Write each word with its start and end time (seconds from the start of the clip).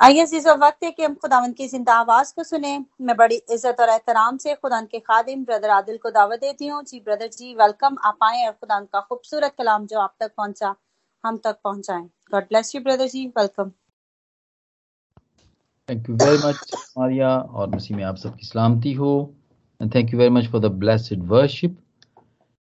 आइए 0.00 0.22
इस 0.24 0.46
वक्त 0.48 0.84
है 0.84 0.90
कि 0.90 1.02
हम 1.02 1.14
खुदावन 1.14 1.52
की 1.52 1.66
ज़िंदा 1.68 1.94
आवाज़ 1.94 2.32
को 2.36 2.42
सुने। 2.44 2.78
मैं 3.00 3.16
बड़ी 3.16 3.34
इज़्ज़त 3.36 3.80
और 3.80 3.88
एहतराम 3.88 4.36
से 4.36 4.54
खुदा 4.54 4.80
के 4.82 4.98
खादिम, 5.00 5.44
ब्रदर 5.44 5.70
आदिल 5.70 5.96
को 5.98 6.10
दावत 6.10 6.40
देती 6.40 6.66
हूँ। 6.66 6.82
जी, 6.84 7.00
ब्रदर 7.00 7.28
जी 7.28 7.54
वेलकम 7.54 7.96
आप 8.04 8.18
आए 8.22 8.44
और 8.46 8.52
खुदा 8.52 8.80
का 8.82 9.00
खूबसूरत 9.00 9.54
कलाम 9.58 9.86
जो 9.86 9.98
आप 10.00 10.14
तक 10.20 10.32
पहुँचा, 10.36 10.74
हम 11.24 11.36
तक 11.44 11.58
पहुंचाएँ। 11.64 12.04
God 12.32 12.44
bless 12.44 12.74
you 12.74 12.80
brother 12.82 13.08
ji 13.08 13.26
welcome 13.38 13.70
thank 15.88 16.08
you 16.08 16.16
very 16.16 16.36
much 16.38 16.70
Maria 16.98 17.36
और 17.36 17.74
मसीह 17.74 17.96
में 17.96 18.04
आप 18.04 18.16
सबकी 18.16 18.46
सलामती 18.46 18.92
हो। 18.94 19.12
And 19.80 19.94
thank 19.94 20.12
you 20.12 20.18
very 20.18 20.30
much 20.30 20.50
for 20.52 20.60
the 20.60 21.20
worship 21.30 21.78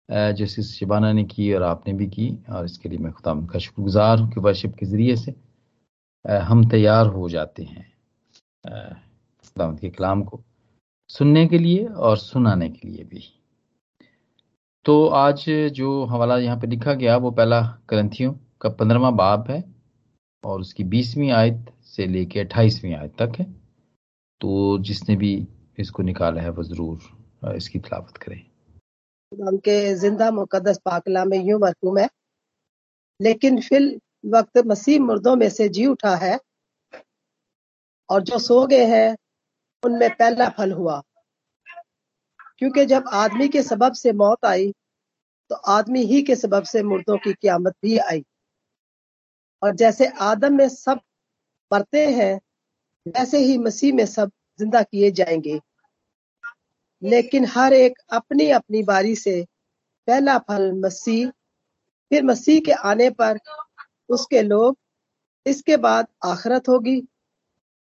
जो 0.08 0.46
शिबाना 0.46 1.12
ने 1.12 1.24
की 1.26 1.52
और 1.54 1.62
आपने 1.64 1.92
भी 1.94 2.06
की, 2.08 2.28
और 2.50 2.64
इसके 2.64 2.88
लिए 2.88 2.98
मैं 2.98 3.12
खुदा 3.12 3.34
का 3.52 3.58
शुक्रगुजार 3.58 4.18
हूँ 4.18 4.30
कि 4.32 4.40
वर्शिप 4.40 4.74
के 4.78 4.86
ज़रिए 4.86 5.16
से 5.16 5.34
हम 6.26 6.68
तैयार 6.70 7.06
हो 7.06 7.28
जाते 7.28 7.62
हैं 7.64 7.86
खुदावंत 8.64 9.80
के 9.80 9.88
कलाम 9.90 10.22
को 10.24 10.40
सुनने 11.10 11.46
के 11.46 11.58
लिए 11.58 11.84
और 11.86 12.16
सुनाने 12.18 12.68
के 12.68 12.88
लिए 12.88 13.04
भी। 13.04 13.22
तो 14.84 15.06
आज 15.08 15.44
जो 15.72 16.04
हवाला 16.04 16.38
यहाँ 16.38 16.58
पे 16.60 16.66
लिखा 16.66 16.94
गया, 16.94 17.16
वो 17.16 17.30
पहला 17.30 17.60
ग्रंथियों 17.88 18.32
का 18.60 18.68
पंद्रवा 18.70 19.10
बाब 19.12 19.50
है 19.50 19.62
और 20.44 20.60
उसकी 20.60 20.84
बीसवीं 20.86 21.30
आयत 21.32 21.72
से 21.86 22.06
लेके 22.06 22.40
अट्ठाईसवीं 22.40 22.94
आयत 22.94 23.14
तक 23.18 23.38
है। 23.38 23.44
तो 24.40 24.78
जिसने 24.80 25.16
भी 25.16 25.46
इसको 25.78 26.02
निकाला 26.02 26.42
है, 26.42 26.50
वो 26.50 26.62
ज़रूर 26.64 27.54
इसकी 27.56 27.78
तलावत 27.78 28.16
करें। 28.16 28.40
उनके 29.32 29.94
ज़िंदा 29.94 30.30
मुकदस 30.30 30.78
पाकला 30.84 31.24
में 31.24 31.38
यूँ 31.38 31.60
मरकूम 31.60 31.98
है, 31.98 32.08
लेकिन 33.20 33.60
फिर 33.60 33.98
वक्त 34.26 34.58
मसीह 34.66 35.00
मुर्दों 35.00 35.36
में 35.36 35.48
से 35.50 35.68
जी 35.68 35.86
उठा 35.86 36.14
है 36.16 36.38
और 38.10 38.22
जो 38.22 38.38
सो 38.38 38.66
गए 38.66 38.84
हैं, 38.84 39.16
उनमें 39.82 40.10
पहला 40.10 40.48
फल 40.48 40.72
हुआ। 40.72 41.02
क्योंकि 42.58 42.84
जब 42.86 43.08
आदमी 43.12 43.48
के 43.48 43.62
सबब 43.62 43.92
से 43.92 44.12
मौत 44.12 44.44
आई 44.44 44.72
तो 45.50 45.54
आदमी 45.54 46.02
ही 46.02 46.22
के 46.22 46.36
सबब 46.36 46.62
से 46.62 46.82
मुर्दों 46.82 47.16
की 47.16 47.32
क्यामत 47.32 47.74
भी 47.82 47.96
आई। 47.98 48.24
और 49.62 49.74
जैसे 49.74 50.06
आदम 50.20 50.54
में 50.54 50.68
सब 50.68 51.00
मरते 51.70 52.06
हैं, 52.06 52.34
वैसे 53.06 53.38
ही 53.38 53.58
मसीह 53.58 53.94
में 53.94 54.06
सब 54.06 54.30
ज़िंदा 54.58 54.82
किए 54.82 55.10
जाएँगे। 55.10 55.60
लेकिन 57.02 57.44
हर 57.44 57.72
एक 57.72 57.98
अपनी 58.12 58.50
अपनी 58.50 58.82
बारी 58.82 59.14
से 59.16 59.44
पहला 60.08 60.38
फल 60.38 60.72
मसीह, 60.72 61.28
फिर 62.10 62.24
मसीह 62.24 62.60
के 62.60 62.72
आने 62.72 63.10
पर 63.10 63.38
उसके 64.08 64.42
लोग 64.42 64.76
इसके 65.46 65.76
बाद 65.76 66.06
आखरत 66.24 66.68
होगी। 66.68 67.02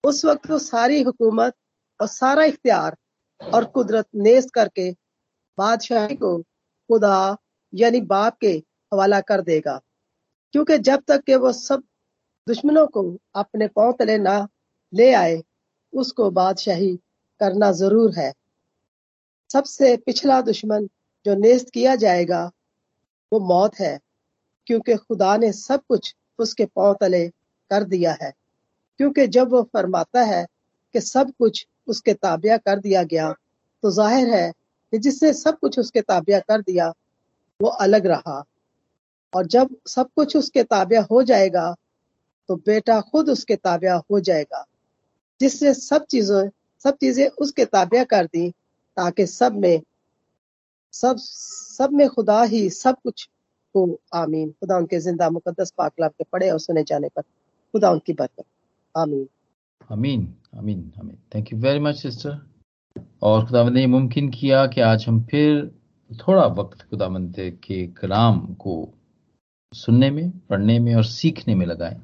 उस 0.05 0.24
वक्त 0.24 0.50
वो 0.50 0.58
सारी 0.58 1.02
हुकूमत 1.02 1.55
और 2.00 2.06
सारा 2.06 2.44
इख्तियार 2.44 2.96
और 3.41 3.64
कुदरत 3.64 4.06
नेस्त 4.14 4.50
करके 4.50 4.90
बादशाही 5.58 6.16
को 6.16 6.36
खुदा 6.90 7.36
यानी 7.74 8.00
बाप 8.00 8.38
के 8.38 8.52
हवाला 8.92 9.20
कर 9.20 9.40
देगा। 9.40 9.80
क्योंकि 10.55 10.78
जब 10.78 11.02
तक 11.08 11.22
के 11.22 11.36
वो 11.36 11.52
सब 11.52 11.83
दुश्मनों 12.46 12.86
को 12.86 13.02
अपने 13.34 13.68
पाँव 13.68 13.92
तले 13.92 14.18
ना 14.18 14.48
ले 14.92 15.12
आए, 15.12 15.42
उसको 15.92 16.30
बादशाही 16.30 16.96
करना 17.40 17.70
ज़रूर 17.72 18.14
है। 18.14 18.33
सबसे 19.52 19.96
पिछला 19.96 20.40
दुश्मन 20.40 20.88
जो 21.27 21.34
नेस्त 21.34 21.70
किया 21.70 21.94
जाएगा, 21.96 22.50
वो 23.33 23.40
मौत 23.40 23.74
है। 23.74 23.98
क्योंकि 24.66 24.96
खुदा 24.96 25.36
ने 25.36 25.52
सब 25.52 25.82
कुछ 25.88 26.14
उसके 26.38 26.64
पाँव 26.66 26.96
तले 27.00 27.27
कर 27.70 27.84
दिया 27.84 28.16
है। 28.22 28.32
क्योंकि 29.00 29.27
जब 29.27 29.50
वो 29.50 29.62
फरमाता 29.74 30.22
है 30.22 30.44
कि 30.94 31.00
सब 31.00 31.32
कुछ 31.38 31.66
उसके 31.88 32.14
ताबिया 32.14 32.56
कर 32.56 32.78
दिया 32.78 33.02
गया 33.02 33.30
तो 33.83 33.90
ज़ाहिर 33.90 34.28
है 34.28 34.50
कि 34.92 34.98
जिसने 34.98 35.33
सब 35.33 35.58
कुछ 35.58 35.78
उसके 35.78 36.01
ताबिया 36.01 36.39
कर 36.40 36.61
दिया, 36.61 36.89
वो 37.61 37.68
अलग 37.68 38.06
रहा। 38.06 38.42
और 39.33 39.46
जब 39.46 39.68
सब 39.86 40.08
कुछ 40.17 40.36
उसके 40.36 40.62
ताबिया 40.62 41.02
हो 41.02 41.22
जाएगा 41.22 41.74
तो 42.48 42.56
बेटा 42.56 43.01
खुद 43.02 43.30
उसके 43.30 43.56
ताबिया 43.56 43.95
हो 44.11 44.20
जाएगा। 44.20 44.64
जिसने 45.40 45.72
सब 45.74 46.05
चीज़ों, 46.05 46.48
सब 46.84 46.96
चीज़ें 46.96 47.27
उसके 47.28 47.64
ताबिया 47.64 48.05
कर 48.05 48.27
दी, 48.27 48.51
ताकि 48.96 49.27
सब 49.27 49.55
में, 49.55 49.83
सब 50.95 51.17
सब 51.18 51.92
में 51.92 52.08
खुदा 52.08 52.42
ही 52.42 52.68
सब 52.70 52.96
कुछ 53.02 53.28
को 53.74 54.00
आमीन। 54.14 54.50
खुदा 54.50 54.77
उनके 54.77 54.98
ज़िंदा 55.00 55.30
मुकदस 55.30 55.74
पाकलाब 55.78 56.10
के 56.10 56.24
पढ़े 56.33 56.50
और 56.50 56.58
सुने 56.58 56.83
जाने 56.83 57.08
पर। 57.08 57.22
खुदा 57.22 57.90
उनकी 57.90 58.12
बरकत। 58.12 58.44
आमीन। 58.96 59.28
आमीन 59.92 60.34
आमीन 60.58 60.92
आमीन। 61.00 61.18
Thank 61.34 61.52
you 61.52 61.58
very 61.58 61.78
much 61.78 61.96
sister 61.96 62.38
और 63.22 63.46
खुदा 63.46 63.68
ने 63.68 63.86
मुमकिन 63.86 64.30
किया 64.30 64.66
कि 64.66 64.80
आज 64.80 65.06
हम 65.08 65.22
फिर 65.24 65.70
थोड़ा 66.10 66.46
वक्त 66.46 66.83
खुदा 66.83 67.08
के 67.64 67.86
कलाम 67.86 68.55
को 68.55 68.88
सुनने 69.74 70.10
में, 70.10 70.30
पढ़ने 70.30 70.78
में 70.78 70.94
और 70.94 71.04
सीखने 71.04 71.54
में 71.54 71.66
लगाएँ। 71.66 72.00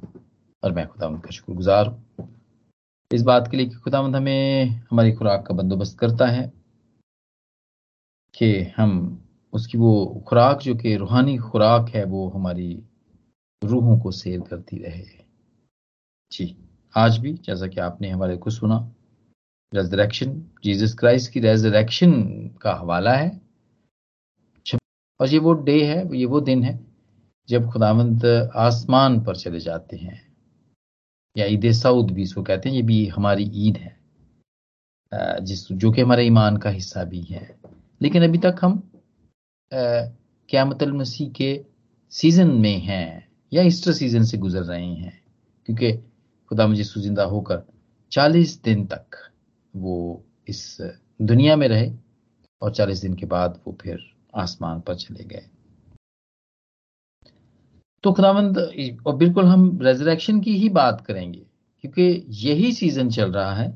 और 0.62 0.72
मैं 0.72 0.86
खुदा 0.88 1.08
का 1.10 1.30
शुक्रगुजार 1.30 1.86
हूँ। 1.86 2.28
इस 3.12 3.22
बात 3.22 3.48
के 3.50 3.56
लिए 3.56 3.66
कि 3.66 3.74
खुदावंद 3.74 4.16
हमें, 4.16 4.64
हमारी 4.90 5.12
खुराक 5.12 5.46
का 5.46 5.54
बंदोबस्त 5.54 5.98
करता 5.98 6.26
है 6.26 6.52
कि 8.34 8.62
हम 8.76 9.22
उसकी 9.52 9.78
वो 9.78 10.24
खुराक 10.28 10.60
जो 10.60 10.74
कि 10.74 10.96
रूहानी 10.96 11.36
खुराक 11.38 11.88
है, 11.88 12.04
वो 12.04 12.28
हमारी 12.28 12.82
रूहों 13.64 13.98
को 13.98 14.10
सेल 14.10 14.40
करती 14.40 14.78
रहे। 14.78 15.04
जी, 16.32 16.56
आज 16.96 17.18
भी 17.18 17.32
जैसा 17.34 17.66
कि 17.66 17.80
आपने 17.80 18.10
हमारे 18.10 18.36
को 18.36 18.50
सुना 18.50 18.78
रेजरेक्शन 19.74 20.42
जीसस 20.64 20.94
क्राइस्ट 20.94 21.32
की 21.32 21.40
रेजरेक्शन 21.40 22.12
का 22.62 22.74
हवाला 22.74 23.12
है। 23.12 23.40
और 25.20 25.28
ये 25.28 25.38
वो 25.38 25.52
डे 25.52 25.84
है, 25.84 26.16
ये 26.16 26.24
वो 26.24 26.40
दिन 26.40 26.62
है, 26.62 26.78
जब 27.48 27.70
खुदावंत 27.70 28.24
आसमान 28.56 29.20
पर 29.24 29.36
चले 29.36 29.60
जाते 29.60 29.96
हैं, 29.96 30.36
या 31.36 31.46
ईद 31.46 31.70
सऊद 31.72 32.10
भी 32.10 32.22
इसको 32.22 32.42
कहते 32.42 32.68
हैं, 32.68 32.76
ये 32.76 32.82
भी 32.82 33.06
हमारी 33.06 33.50
ईद 33.54 33.76
है 33.76 33.96
जिस, 35.40 35.72
जो 35.72 35.92
कि 35.92 36.02
हमारे 36.02 36.26
ईमान 36.26 36.56
का 36.56 36.70
हिस्सा 36.70 37.04
भी 37.04 37.20
है। 37.20 37.58
लेकिन 38.02 38.24
अभी 38.24 38.38
तक 38.38 38.56
हम 38.62 38.97
क्यामतल 39.72 40.92
मसीह 40.92 41.28
के 41.30 41.50
सीज़न 42.12 42.50
में 42.60 42.78
हैं 42.80 43.28
या 43.52 43.62
ईस्टर 43.62 43.92
सीज़न 43.92 44.24
से 44.24 44.38
गुजर 44.38 44.62
रहे 44.62 44.86
हैं? 44.86 45.20
क्योंकि 45.68 45.92
खुदा 46.50 46.66
मुझे 46.66 46.82
ज़िंदा 46.82 47.24
होकर 47.24 47.62
चालीस 48.12 48.60
दिन 48.62 48.84
तक 48.86 49.16
वो 49.74 49.96
इस 50.48 50.76
दुनिया 51.20 51.56
में 51.56 51.66
रहे 51.68 51.90
और 52.62 52.74
चालीस 52.74 53.00
दिन 53.00 53.14
के 53.14 53.26
बाद 53.26 53.60
वो 53.66 53.76
फिर 53.82 53.98
आसमान 54.34 54.80
पर 54.80 54.94
चले 54.94 55.24
गए। 55.24 55.44
तो 58.04 58.12
खुदावंद, 58.12 58.58
और 59.06 59.16
बिल्कुल 59.16 59.44
हम 59.44 59.78
रेजरेक्शन 59.82 60.40
की 60.40 60.56
ही 60.56 60.68
बात 60.70 61.00
करेंगे, 61.06 61.40
क्योंकि 61.84 62.24
यही 62.40 62.72
सीज़न 62.72 63.10
चल 63.10 63.32
रहा 63.32 63.54
है 63.54 63.72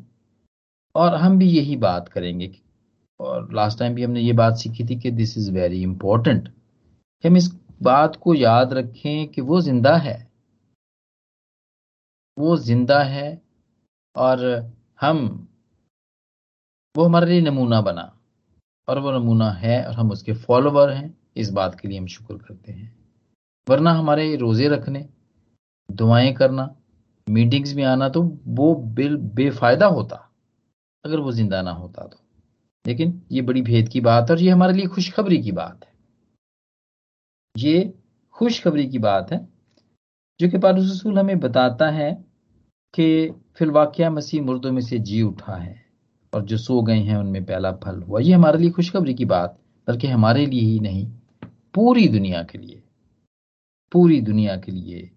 और 0.95 1.15
हम 1.15 1.39
भी 1.39 1.49
यही 1.51 1.77
बात 1.79 2.09
करेंगे 2.09 2.49
और 3.23 3.53
लास्ट 3.55 3.79
टाइम 3.79 3.95
भी 3.95 4.03
हमने 4.03 4.21
ये 4.21 4.33
बात 4.33 4.57
सीखी 4.57 4.85
थी 4.85 4.99
कि 5.01 5.11
दिस 5.11 5.37
इज़ 5.39 5.51
वेरी 5.53 5.83
इंपॉर्टेंट 5.83 6.49
हम 7.25 7.37
इस 7.37 7.51
बात 7.83 8.17
को 8.17 8.35
याद 8.35 8.73
रखें 8.73 9.29
कि 9.29 9.41
वो 9.41 9.61
ज़िंदा 9.61 9.97
है। 9.97 10.17
वो 12.37 12.57
ज़िंदा 12.57 13.03
है 13.03 13.41
और 14.17 14.41
हम, 15.01 15.49
वो 16.95 17.05
हमारे 17.05 17.27
लिए 17.27 17.41
नमूना 17.41 17.81
बना 17.81 18.13
और 18.89 18.99
वो 18.99 19.13
नमूना 19.13 19.51
है 19.51 19.85
और 19.85 19.95
हम 19.95 20.11
उसके 20.11 20.33
फॉलोवर 20.35 20.91
हैं। 20.91 21.15
इस 21.37 21.51
बात 21.51 21.79
के 21.81 21.89
लिए 21.89 21.99
हम 21.99 22.07
शुक्र 22.07 22.35
करते 22.37 22.73
हैं। 22.73 22.93
वरना 23.67 23.93
हमारे 23.93 24.35
रोज़े 24.37 24.69
रखने, 24.69 25.07
दुआएँ 25.89 26.33
करना 26.33 26.75
मीटिंग्स 27.27 27.75
में 27.75 27.85
आना 27.85 28.09
तो 28.09 28.23
वो 28.47 28.75
बिल 28.95 29.17
बेफायदा 29.35 29.87
होता। 29.87 30.17
अगर 31.05 31.21
वो 31.21 31.33
ज़िंदा 31.33 31.63
ना 31.63 31.71
होता 31.71 32.07
तो। 32.07 32.19
लेकिन 32.87 33.23
ये 33.33 33.43
बड़ी 33.43 33.63
भेद 33.63 33.89
की 33.89 34.01
बात 34.01 34.31
है 34.31 34.37
और 34.37 34.43
ये 34.43 34.51
हमारे 34.51 34.73
लिए 34.73 34.87
खुशखबरी 34.87 35.43
की 35.43 35.53
बात 35.53 35.85
है। 35.85 35.93
ये 37.57 37.95
खुशखबरी 38.33 38.87
की 38.89 38.99
बात 38.99 39.33
है, 39.33 39.49
जो 40.41 40.49
कि 40.49 40.59
पारूस 40.59 40.91
रसूल 40.91 41.19
हमें 41.19 41.41
बताता 41.41 41.91
है 41.91 42.13
कि 42.95 43.31
फिलवाकिया 43.57 44.11
मसीह 44.11 44.43
मुर्दों 44.43 44.73
में 44.73 44.83
से 44.83 44.99
जी 44.99 45.23
उठा 45.23 45.57
है 45.57 45.87
और 46.35 46.43
जो 46.43 46.59
सो 46.59 46.83
गए 46.83 46.99
हैं 46.99 47.17
उनमें 47.17 47.45
पहला 47.45 47.73
फल 47.73 48.03
हुआ। 48.03 48.21
ये 48.21 48.33
हमारे 48.33 48.59
लिए 48.59 48.71
खुशखबरी 48.71 49.15
की 49.15 49.25
बात, 49.25 49.59
बल्कि 49.89 50.07
हमारे 50.07 50.47
लिए 50.47 50.61
ही 50.61 50.81
नहीं, 50.81 51.07
पूरी 51.75 52.09
दुनिया 52.09 52.43
के 52.43 52.59
लिए। 52.59 52.83
पूरी 53.93 54.21
दुनिया 54.21 54.57
के 54.57 54.73
लिए 54.73 55.11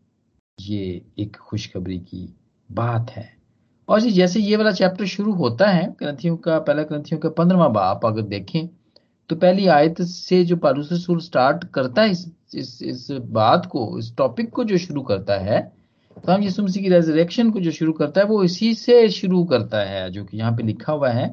ये 0.60 1.06
एक 1.18 1.36
खुशखबरी 1.36 2.00
की 2.00 2.36
बात 2.72 3.10
है। 3.10 3.45
और 3.90 4.00
जी, 4.02 4.12
जैसे 4.12 4.40
ये 4.40 4.56
वाला 4.58 4.72
चैप्टर 4.72 5.06
शुरू 5.06 5.34
होता 5.34 5.68
है, 5.68 5.86
ग्रंथियों 6.00 6.38
का, 6.38 6.58
पहला 6.60 6.84
ग्रंथियों 6.84 7.20
का 7.20 7.30
पंद्रवा 7.32 7.68
बाप 7.70 8.06
अगर 8.06 8.22
देखें 8.24 8.68
तो 9.30 9.36
पहली 9.36 9.68
आयत 9.68 10.02
से 10.02 10.44
जो 10.46 10.56
पारूस 10.58 10.92
रसूल 10.94 11.20
स्टार्ट 11.20 11.64
करता 11.74 12.02
है, 12.02 12.12
इस 12.12 12.26
इस 12.56 12.82
इस 12.84 13.08
बात 13.12 13.66
को, 13.66 13.98
इस 14.00 14.14
टॉपिक 14.18 14.50
को 14.50 14.64
जो 14.64 14.78
शुरू 14.78 15.02
करता 15.04 15.38
है 15.40 15.60
तो 16.18 16.32
हम 16.32 16.44
यीशु 16.44 16.64
मसीह 16.64 16.84
की 16.84 16.90
रेजरेक्शन 16.90 17.50
को 17.52 17.60
जो 17.60 17.72
शुरू 17.72 17.94
करता 17.94 18.22
है, 18.22 18.28
वो 18.28 18.44
इसी 18.44 18.74
से 18.74 19.08
शुरू 19.10 19.44
करता 19.46 19.80
है, 19.82 20.10
जो 20.12 20.24
कि 20.26 20.38
यहाँ 20.38 20.52
पे 20.58 20.64
लिखा 20.64 20.94
हुआ 20.94 21.10
है। 21.10 21.28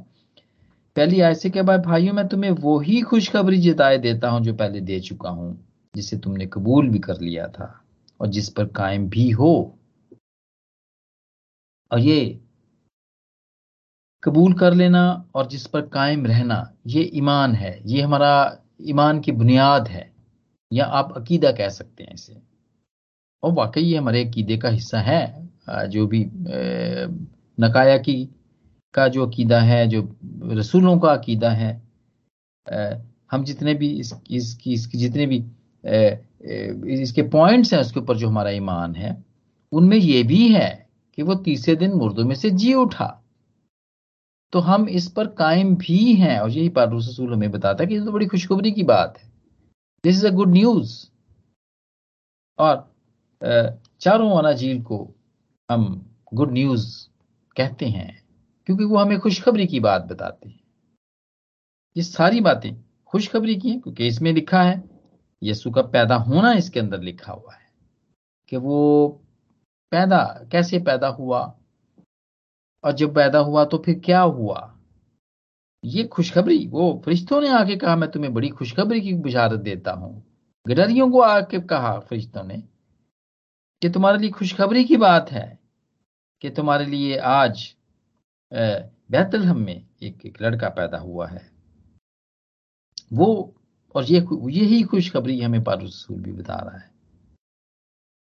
पहली 0.96 1.20
आयत 1.20 1.36
से 1.36 1.50
क्या 1.50 1.62
बाद 1.62 1.82
भाइयों, 1.82 2.14
मैं 2.14 2.26
तुम्हें 2.28 2.50
वो 2.50 2.78
ही 2.80 3.00
खुशखबरी 3.00 3.56
जिताए 3.56 3.98
देता 3.98 4.28
हूँ, 4.28 4.40
जो 4.40 4.54
पहले 4.54 4.80
दे 4.80 4.98
चुका 5.00 5.30
हूँ, 5.30 5.56
जिसे 5.94 6.16
तुमने 6.16 6.46
कबूल 6.46 6.88
भी 6.88 6.98
कर 6.98 7.20
लिया 7.20 7.46
था, 7.48 7.72
और 8.20 8.28
जिस 8.28 8.48
पर 8.48 8.64
कायम 8.66 9.08
भी 9.08 9.30
हो 9.30 9.52
और 11.92 12.00
ये 12.00 12.40
कबूल 14.22 14.52
कर 14.54 14.74
लेना 14.74 15.02
और 15.34 15.46
जिस 15.46 15.66
पर 15.66 15.80
कायम 15.88 16.26
रहना 16.26 16.74
ये 16.86 17.02
ईमान 17.14 17.54
है 17.54 17.78
ये 17.86 18.02
हमारा 18.02 18.58
ईमान 18.82 19.20
की 19.20 19.32
बुनियाद 19.32 19.88
है 19.88 20.10
या 20.72 20.84
आप 20.84 21.12
अकीदा 21.16 21.52
कह 21.52 21.68
सकते 21.68 22.04
हैं 22.04 22.14
इसे। 22.14 22.40
और 23.42 23.52
वाकई 23.52 23.82
ये 23.82 23.96
हमारे 23.98 24.24
अकीदे 24.24 24.56
का 24.58 24.68
हिस्सा 24.68 25.00
है 25.00 25.88
जो 25.88 26.06
भी 26.06 26.24
नकाया 27.58 27.96
की 27.98 28.24
का 28.94 29.08
जो 29.08 29.26
अकीदा 29.26 29.60
है 29.60 29.86
जो 29.88 30.02
रसूलों 30.52 30.98
का 30.98 31.12
अकीदा 31.12 31.50
है 31.50 31.72
हम 33.32 33.44
जितने 33.44 33.74
भी 33.74 33.90
इस, 33.90 34.14
इसकी 34.30 34.72
इसकी 34.72 34.98
जितने 34.98 35.26
भी 35.26 35.44
इसके 37.02 37.22
पॉइंट्स 37.22 37.72
हैं 37.74 37.80
उसके 37.80 38.00
ऊपर 38.00 38.16
जो 38.16 38.28
हमारा 38.28 38.50
ईमान 38.50 38.94
है 38.94 39.16
उनमें 39.72 39.96
यह 39.96 40.26
भी 40.26 40.48
है 40.54 40.81
कि 41.18 41.22
वो 41.22 41.34
तीसरे 41.44 41.74
दिन 41.76 41.92
मुर्दों 41.92 42.24
में 42.24 42.34
से 42.34 42.50
जी 42.52 42.72
उठा। 42.74 43.18
तो 44.52 44.58
हम 44.60 44.88
इस 44.90 45.10
पर 45.10 45.26
कायम 45.34 45.74
भी 45.76 46.14
हैं 46.14 46.38
और 46.40 46.50
यही 46.50 46.68
पारूस 46.70 47.08
रसूल 47.08 47.32
हमें 47.34 47.50
बताता 47.50 47.82
है 47.82 47.88
कि 47.88 47.94
ये 47.94 48.04
तो 48.04 48.12
बड़ी 48.12 48.26
खुशखबरी 48.26 48.72
की 48.72 48.82
बात 48.84 49.18
है। 49.18 49.30
This 50.04 50.16
is 50.16 50.26
a 50.26 50.30
good 50.30 50.52
news 50.52 50.94
और 52.58 52.90
चारों 54.00 54.30
अनाजील 54.38 54.82
को 54.82 54.98
हम 55.68 55.84
गुड 56.34 56.52
न्यूज़ 56.52 56.86
कहते 57.56 57.86
हैं, 57.86 58.22
क्योंकि 58.68 58.84
वो 58.84 58.98
हमें 58.98 59.18
खुशखबरी 59.20 59.66
की 59.66 59.80
बात 59.80 60.02
बताते 60.02 60.48
हैं। 60.48 60.60
ये 61.96 62.02
सारी 62.02 62.40
बातें 62.40 62.74
खुशखबरी 63.10 63.56
की 63.56 63.70
हैं, 63.70 63.80
क्योंकि 63.80 64.06
इसमें 64.06 64.32
लिखा 64.32 64.62
है, 64.62 64.82
यीशु 65.42 65.70
का 65.70 65.82
पैदा 65.88 66.16
होना 66.18 66.52
इसके 66.54 66.80
अंदर 66.80 67.00
लिखा 67.02 67.32
हुआ 67.32 67.54
है, 67.54 67.66
कि 68.52 68.56
वो 68.56 69.20
पैदा 69.92 70.18
कैसे 70.52 70.78
पैदा 70.78 71.08
हुआ? 71.08 71.40
और 72.84 72.92
जब 72.92 73.14
पैदा 73.14 73.38
हुआ 73.38 73.64
तो 73.64 73.78
फिर 73.78 73.98
क्या 74.04 74.20
हुआ? 74.20 74.68
ये 75.84 76.04
खुशखबरी 76.04 76.66
वो 76.68 77.02
फरिश्तों 77.04 77.40
ने 77.40 77.48
आके 77.48 77.76
कहा 77.76 77.96
मैं 77.96 78.10
तुम्हें 78.10 78.32
बड़ी 78.34 78.48
खुशखबरी 78.48 79.00
की 79.00 79.14
बुझारत 79.14 79.60
देता 79.60 79.92
हूँ। 79.92 80.22
गडरियों 80.66 81.10
को 81.10 81.20
आके 81.20 81.60
कहा 81.60 81.98
फरिश्तों 82.00 82.44
ने 82.44 82.58
कि 83.82 83.88
तुम्हारे 83.90 84.18
लिए 84.18 84.30
खुशखबरी 84.30 84.84
की 84.84 84.96
बात 84.96 85.30
है 85.30 85.58
कि 86.42 86.50
तुम्हारे 86.50 86.86
लिए 86.86 87.16
आज 87.18 87.74
बैतलहम 88.52 89.60
में 89.60 89.74
एक, 90.02 90.26
एक 90.26 90.42
लड़का 90.42 90.68
पैदा 90.68 90.98
हुआ 90.98 91.26
है। 91.28 91.50
वो 93.12 93.54
और 93.94 94.04
ये 94.04 94.20
यही 94.50 94.82
खुशखबरी 94.82 95.40
हमें 95.40 95.62
पारूसूल 95.64 96.20
भी 96.20 96.32
बता 96.32 96.54
रहा 96.56 96.76
है 96.76 96.90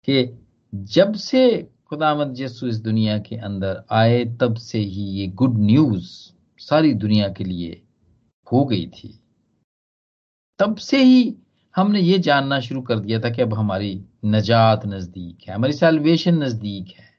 कि 0.08 0.41
जब 0.74 1.14
से 1.14 1.42
खुदामद 1.90 2.40
यसु 2.40 2.68
इस 2.68 2.78
दुनिया 2.82 3.18
के 3.20 3.36
अंदर 3.38 3.84
आए, 3.92 4.24
तब 4.42 4.56
से 4.56 4.80
ही 4.80 5.04
ये 5.12 5.28
गुड 5.28 5.58
न्यूज़ 5.60 6.10
सारी 6.60 6.94
दुनिया 6.94 7.28
के 7.30 7.44
लिए 7.44 7.82
हो 8.48 8.64
गई 8.66 8.86
थी। 8.88 9.18
तब 10.60 10.76
से 10.78 11.04
ही 11.04 11.36
हमने 11.76 12.00
ये 12.00 12.18
जानना 12.20 12.60
शुरू 12.60 12.82
कर 12.82 13.00
दिया 13.00 13.20
था 13.20 13.30
कि 13.30 13.42
अब 13.42 13.54
हमारी 13.54 13.94
नजात 14.26 14.86
नज़दीक 14.86 15.48
है, 15.48 15.54
हमारी 15.54 15.74
सेल्वेशन 15.74 16.44
नज़दीक 16.44 16.94
है। 17.00 17.10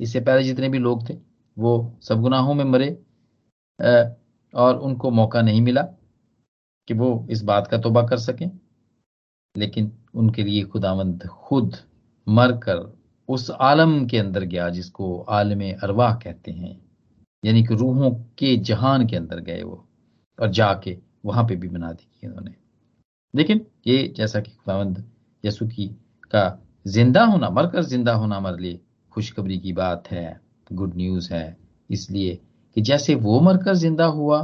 इससे 0.00 0.20
पहले 0.20 0.42
जितने 0.42 0.68
भी 0.68 0.78
लोग 0.78 1.08
थे, 1.08 1.18
वो 1.56 1.98
सब 2.02 2.20
गुनाहों 2.22 2.54
में 2.54 2.64
मरे 2.64 2.90
और 4.54 4.78
उनको 4.78 5.10
मौका 5.10 5.42
नहीं 5.42 5.60
मिला 5.60 5.82
कि 6.88 6.94
वो 6.94 7.26
इस 7.30 7.42
बात 7.42 7.66
का 7.66 7.78
तोबा 7.78 8.02
कर 8.06 8.18
सकें, 8.18 8.50
लेकिन 9.54 9.92
उनके 10.14 10.42
लिए 10.42 10.62
खुदावंद 10.64 11.26
खुद 11.28 11.76
मरकर 12.26 12.80
उस 13.28 13.50
आलम 13.50 14.04
के 14.06 14.18
अंदर 14.18 14.44
गया 14.44 14.68
जिसको 14.70 15.18
आलम 15.30 15.60
अरवाह 15.72 16.14
कहते 16.14 16.50
हैं। 16.50 16.80
यानी 17.42 17.62
कि 17.64 17.74
रूहों 17.74 18.10
के 18.38 18.56
जहान 18.56 19.06
के 19.06 19.16
अंदर 19.16 19.40
गए 19.40 19.62
वो 19.62 19.84
और 20.38 20.50
जाके 20.50 20.96
वहाँ 21.24 21.44
पे 21.44 21.56
भी 21.56 21.68
बना 21.68 21.92
दी 21.92 22.26
उन्होंने। 22.26 22.54
लेकिन 23.34 23.66
ये 23.86 24.06
जैसा 24.16 24.40
कि 24.40 24.50
खुदावंद 24.50 25.04
यसु 25.44 25.66
की 25.66 25.86
का 26.30 26.44
ज़िंदा 26.86 27.24
होना 27.24 27.50
मरकर 27.50 27.82
ज़िंदा 27.84 28.12
होना 28.14 28.36
हमारे 28.36 28.62
लिए 28.62 28.80
खुशखबरी 29.12 29.58
की 29.58 29.72
बात 29.72 30.10
है 30.10 30.40
गुड 30.72 30.96
न्यूज़ 30.96 31.32
है। 31.34 31.56
इसलिए 31.90 32.38
कि 32.76 32.80
जैसे 32.80 33.14
वो 33.14 33.40
मरकर 33.40 33.74
ज़िंदा 33.74 34.04
हुआ 34.06 34.38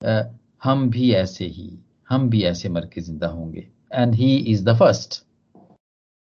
आ, 0.00 0.22
हम 0.64 0.88
भी 0.90 1.12
ऐसे 1.14 1.46
ही 1.46 1.78
हम 2.10 2.28
भी 2.30 2.42
ऐसे 2.44 2.68
मर 2.68 2.86
के 2.86 3.00
ज़िंदा 3.00 3.26
होंगे। 3.26 3.68
And 3.92 4.14
he 4.14 4.36
is 4.36 4.64
the 4.64 4.76
first 4.78 5.22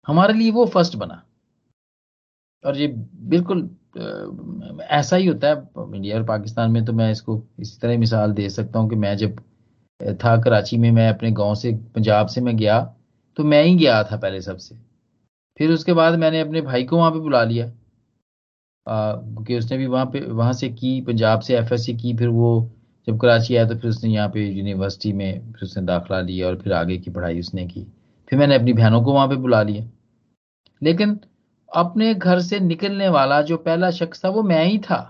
हमारे 0.07 0.33
लिए 0.33 0.51
वो 0.51 0.65
फ़र्स्ट 0.68 0.95
बना। 0.95 1.24
और 2.63 2.77
ये 2.77 2.88
बिल्कुल 3.27 3.69
ऐसा 4.92 5.15
ही 5.15 5.25
होता 5.27 5.48
है 5.48 5.56
इंडिया 5.95 6.18
और 6.18 6.24
पाकिस्तान 6.24 6.71
में 6.71 6.83
तो 6.86 6.94
मैं 6.94 7.12
इसको 7.12 7.42
इसी 7.59 7.77
तरह 7.81 7.98
मिसाल 7.98 8.31
दे 8.33 8.50
सकता 8.50 8.80
हूँ 8.80 8.89
कि 8.89 8.95
मैं 8.95 9.15
जब 9.18 9.39
था 10.19 10.36
कराची 10.42 10.77
में, 10.77 10.92
मैं 10.92 11.09
अपने 11.09 11.31
गाँव 11.31 11.56
से, 11.56 11.71
पंजाब 11.95 12.27
से 12.27 12.42
मैं 12.42 12.56
गया 12.57 12.80
तो 13.38 13.44
मैं 13.44 13.63
ही 13.63 13.75
गया 13.75 14.04
था 14.04 14.18
पहले 14.18 14.42
सबसे। 14.42 14.75
फिर 15.59 15.71
उसके 15.71 15.94
बाद 15.94 16.15
मैंने 16.19 16.39
अपने 16.39 16.62
भाई 16.62 16.83
को 16.83 16.98
वहाँ 16.98 17.12
पे 17.12 17.19
बुला 17.19 17.44
लिया। 17.44 17.68
क्योंकि 18.88 19.57
उसने 19.57 19.77
भी 19.77 19.86
वहाँ 19.88 20.06
पे, 20.06 20.19
वहाँ 20.21 20.53
से 20.53 20.69
की, 20.69 21.00
पंजाब 21.01 21.39
से 21.39 21.57
एफएससी 21.57 21.94
की, 21.95 22.13
फिर 22.18 22.27
वो 22.30 22.69
जब 23.07 23.19
कराची 23.19 23.56
आया 23.56 23.68
तो 23.68 23.75
फिर 23.75 23.89
उसने 23.89 24.10
यहाँ 24.10 24.30
पे 24.30 24.45
यूनिवर्सिटी 24.48 25.13
में 25.13 25.51
फिर 25.53 25.63
उसने 25.63 25.83
दाखिला 25.86 26.19
लिया 26.21 26.48
और 26.48 26.56
फिर 26.62 26.74
आगे 26.74 26.98
की 26.98 27.12
पढ़ाई 27.12 27.39
उसने 27.39 27.65
की। 27.68 27.86
फिर 28.30 28.39
मैंने 28.39 28.56
अपनी 28.56 28.74
बहनों 28.74 29.01
को 29.03 29.13
वहाँ 29.13 29.27
पे 29.27 29.36
बुला 29.38 29.62
लिया। 29.63 29.83
लेकिन 30.81 31.19
अपने 31.69 32.13
घर 32.13 32.39
से 32.41 32.59
निकलने 32.59 33.09
वाला 33.09 33.41
जो 33.41 33.57
पहला 33.57 33.91
शख्स 33.91 34.24
था 34.25 34.29
वो 34.29 34.44
मैं 34.44 34.63
ही 34.65 34.77
था। 34.79 35.03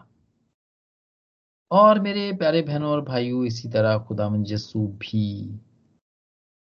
और 1.72 2.00
मेरे 2.00 2.32
प्यारे 2.34 2.62
बहनों 2.62 2.92
और 2.92 3.02
भाइयों 3.02 3.46
इसी 3.46 3.70
तरह 3.70 3.98
खुदा 4.00 4.30
यस्सु 4.48 4.80
भी। 4.80 5.60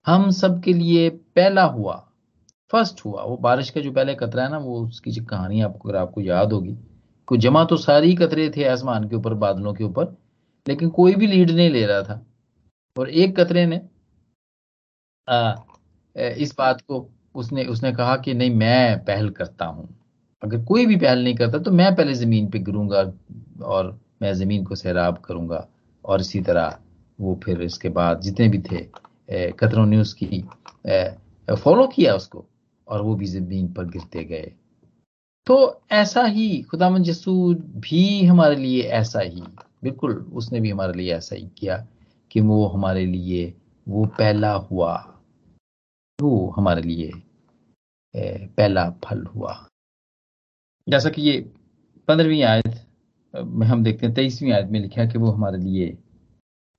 हम 0.06 0.30
सब 0.30 0.62
के 0.62 0.72
लिए 0.72 1.08
पहला 1.10 1.64
हुआ 1.64 1.94
फ़र्स्ट 2.70 3.04
हुआ। 3.04 3.22
वो 3.22 3.36
बारिश 3.36 3.70
का 3.70 3.80
जो 3.80 3.92
पहले 3.92 4.14
कतरा 4.14 4.44
है 4.44 4.50
ना 4.50 4.58
वो 4.58 4.80
उसकी 4.86 5.10
जो 5.10 5.24
कहानी 5.24 5.60
आपको 5.60 5.88
अगर 5.88 5.98
आपको 5.98 6.20
याद 6.20 6.52
होगी 6.52 6.76
को 7.28 7.36
जमा 7.36 7.64
तो 7.64 7.76
सारी 7.76 8.14
कतरे 8.16 8.48
थे 8.50 8.64
आसमान 8.64 9.08
के 9.08 9.16
ऊपर 9.16 9.34
बादलों 9.36 9.74
के 9.74 9.84
ऊपर 9.84 10.04
लेकिन 10.66 10.88
कोई 10.90 11.14
भी 11.14 11.26
लीड 11.26 11.50
नहीं 11.50 11.70
ले 11.70 11.84
रहा 11.86 12.02
था। 12.02 12.26
और 12.96 13.10
एक 13.10 13.36
कतरे 13.40 13.66
ने 13.66 13.80
आ, 15.28 15.54
इस 16.16 16.54
बात 16.58 16.80
को 16.80 17.00
उसने 17.40 17.64
उसने 17.66 17.92
कहा 17.92 18.16
कि 18.16 18.34
नहीं, 18.34 18.50
मैं 18.52 19.04
पहल 19.04 19.28
करता 19.30 19.64
हूँ। 19.66 19.88
अगर 20.42 20.64
कोई 20.64 20.86
भी 20.86 20.96
पहल 20.96 21.22
नहीं 21.24 21.34
करता 21.34 21.58
तो 21.58 21.70
मैं 21.72 21.94
पहले 21.96 22.14
ज़मीन 22.14 22.48
पे 22.50 22.58
गिरूँगा 22.60 23.02
और 23.66 23.98
मैं 24.22 24.32
ज़मीन 24.34 24.64
को 24.64 24.74
सैराब 24.76 25.18
करूँगा। 25.18 25.66
और 26.04 26.20
इसी 26.20 26.40
तरह 26.40 26.78
वो 27.18 27.38
फिर 27.44 27.62
इसके 27.62 27.88
बाद 27.90 28.20
जितने 28.20 28.48
भी 28.48 28.58
थे 28.60 29.50
कतरों 29.52 29.84
ने 29.86 29.98
उसकी 29.98 30.42
फॉलो 31.48 31.86
किया 31.86 32.14
उसको 32.14 32.44
और 32.86 33.02
वो 33.02 33.14
भी 33.14 33.26
ज़मीन 33.26 33.66
पर 33.72 33.84
गिरते 33.86 34.24
गए। 34.24 34.52
तो 35.46 35.80
ऐसा 35.92 36.24
ही 36.24 36.60
खुदा 36.62 36.88
यसू 37.00 37.54
भी 37.78 38.24
हमारे 38.24 38.56
लिए 38.56 38.82
ऐसा 38.82 39.20
ही, 39.20 39.42
बिल्कुल 39.82 40.12
उसने 40.32 40.60
भी 40.60 40.70
हमारे 40.70 40.92
लिए 40.92 41.14
ऐसा 41.14 41.36
ही 41.36 41.48
किया 41.58 41.76
कि 42.30 42.40
वो 42.40 42.66
हमारे 42.66 43.04
लिए, 43.06 43.54
वो 43.86 44.04
पहला 44.18 44.52
हुआ। 44.52 44.94
वो 46.18 46.52
हमारे 46.56 46.82
लिए 46.82 47.12
पहला 48.16 48.90
फल 48.90 49.24
हुआ। 49.24 49.68
जैसा 50.88 51.10
कि 51.10 51.22
ये 51.22 51.40
पंद्रहवीं 52.08 52.42
आयत 52.42 52.86
में 53.36 53.66
हम 53.66 53.84
देखते 53.84 54.06
हैं, 54.06 54.14
तेईसवीं 54.14 54.52
आयत 54.52 54.66
में 54.66 54.80
लिखा 54.80 55.04
कि 55.04 55.18
वो 55.18 55.30
हमारे 55.30 55.58
लिए, 55.58 55.98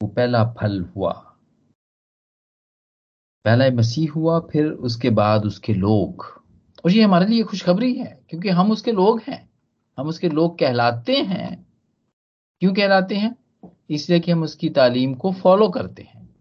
वो 0.02 0.08
पहला 0.08 0.54
फल 0.54 0.82
हुआ। 0.82 1.12
पहला 3.46 3.70
मसीह 3.70 4.12
हुआ, 4.12 4.40
फिर 4.40 4.66
उसके 4.66 5.10
बाद 5.10 5.46
उसके 5.46 5.74
लोग। 5.74 6.42
और 6.86 6.92
ये 6.92 7.04
हमारे 7.04 7.26
लिए 7.26 7.44
खुशखबरी 7.44 7.96
है, 7.96 8.26
क्योंकि 8.30 8.50
हम 8.50 8.72
उसके 8.72 8.92
लोग 8.92 9.22
हैं। 9.22 9.52
हम 10.00 10.08
उसके 10.08 10.30
लोग 10.30 10.60
कहलाते 10.60 11.16
हैं। 11.16 11.68
क्यों 12.60 12.74
कहलाते 12.74 13.16
हैं? 13.16 13.36
इसलिए 13.90 14.20
कि 14.20 14.32
हम 14.32 14.44
उसकी 14.44 14.70
तालीम 14.70 15.14
को 15.14 15.32
फॉलो 15.32 15.70
करते 15.70 16.02
हैं। 16.02 16.36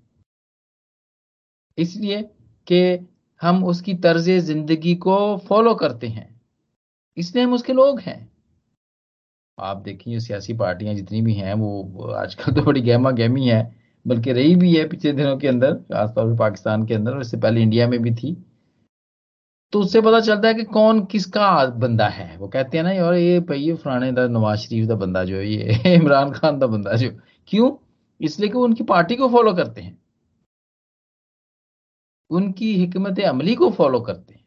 इसलिए 1.79 2.23
कि 2.67 3.07
हम 3.43 3.65
उसकी 3.65 3.95
तर्ज 3.95 4.31
ज़िंदगी 4.31 4.95
को 4.95 5.37
फॉलो 5.37 5.75
करते 5.75 6.07
हैं। 6.07 6.41
इसलिए 7.17 7.45
हम 7.45 7.53
उसके 7.55 7.73
लोग 7.73 8.01
हैं। 8.01 8.31
आप 9.61 9.77
देखिए 9.77 10.21
सियासी 10.21 10.55
पार्टियाँ 10.55 10.95
जितनी 10.95 11.23
भी 11.23 11.35
हैं, 11.35 11.55
वो 11.55 12.03
आजकल 12.03 12.53
तो 12.53 12.63
बड़ी 12.63 12.81
गहमा 12.81 13.11
गहमी 13.11 13.49
है, 13.49 13.77
बल्कि 14.07 14.33
रही 14.33 14.57
भी 14.57 14.77
है 14.77 14.89
पिछले 14.89 15.13
दिनों 15.13 15.37
के 15.37 15.49
अंदर, 15.49 15.75
खासतौर 15.75 16.33
पर 16.33 16.37
पाकिस्तान 16.37 16.87
के 16.87 16.95
अंदर, 16.95 17.13
और 17.13 17.21
इससे 17.21 17.37
पहले 17.37 17.63
इंडिया 17.63 17.89
में 17.89 18.03
भी 18.03 18.15
थी। 18.15 18.45
तो 19.73 19.81
उससे 19.81 20.01
पता 20.01 20.21
चलता 20.21 20.49
है 20.49 20.55
कि 20.55 20.65
कौन 20.65 21.05
किसका 21.05 21.67
बंदा 21.67 22.09
है। 22.09 22.37
वो 22.37 22.49
कहते 22.49 22.77
हैं 22.77 22.85
ना, 22.85 22.93
यार, 22.93 23.15
ये 23.15 23.41
भाई 23.41 23.73
फलाने 23.73 24.13
का 24.13 24.29
नवाज़ 24.29 24.61
शरीफ 24.61 24.89
का 24.89 24.95
बंदा 24.95 25.25
जो 25.25 25.37
ये 25.37 25.95
इमरान 25.95 26.33
खान 26.33 26.61
का 26.61 26.67
बंदा 26.67 26.93
जो 26.93 27.11
क्यों? 27.47 27.77
इसलिए 28.21 28.49
कि 28.49 28.59
वो 28.59 28.65
उनकी 28.65 28.85
पार्टी 28.85 29.17
को 29.17 29.29
फॉलो 29.29 29.53
करते 29.55 29.81
हैं। 29.81 30.00
उनकी 32.31 32.75
हिकमत 32.77 33.21
अमली 33.21 33.55
को 33.55 33.71
फॉलो 33.71 34.01
करते 34.01 34.35
हैं। 34.35 34.45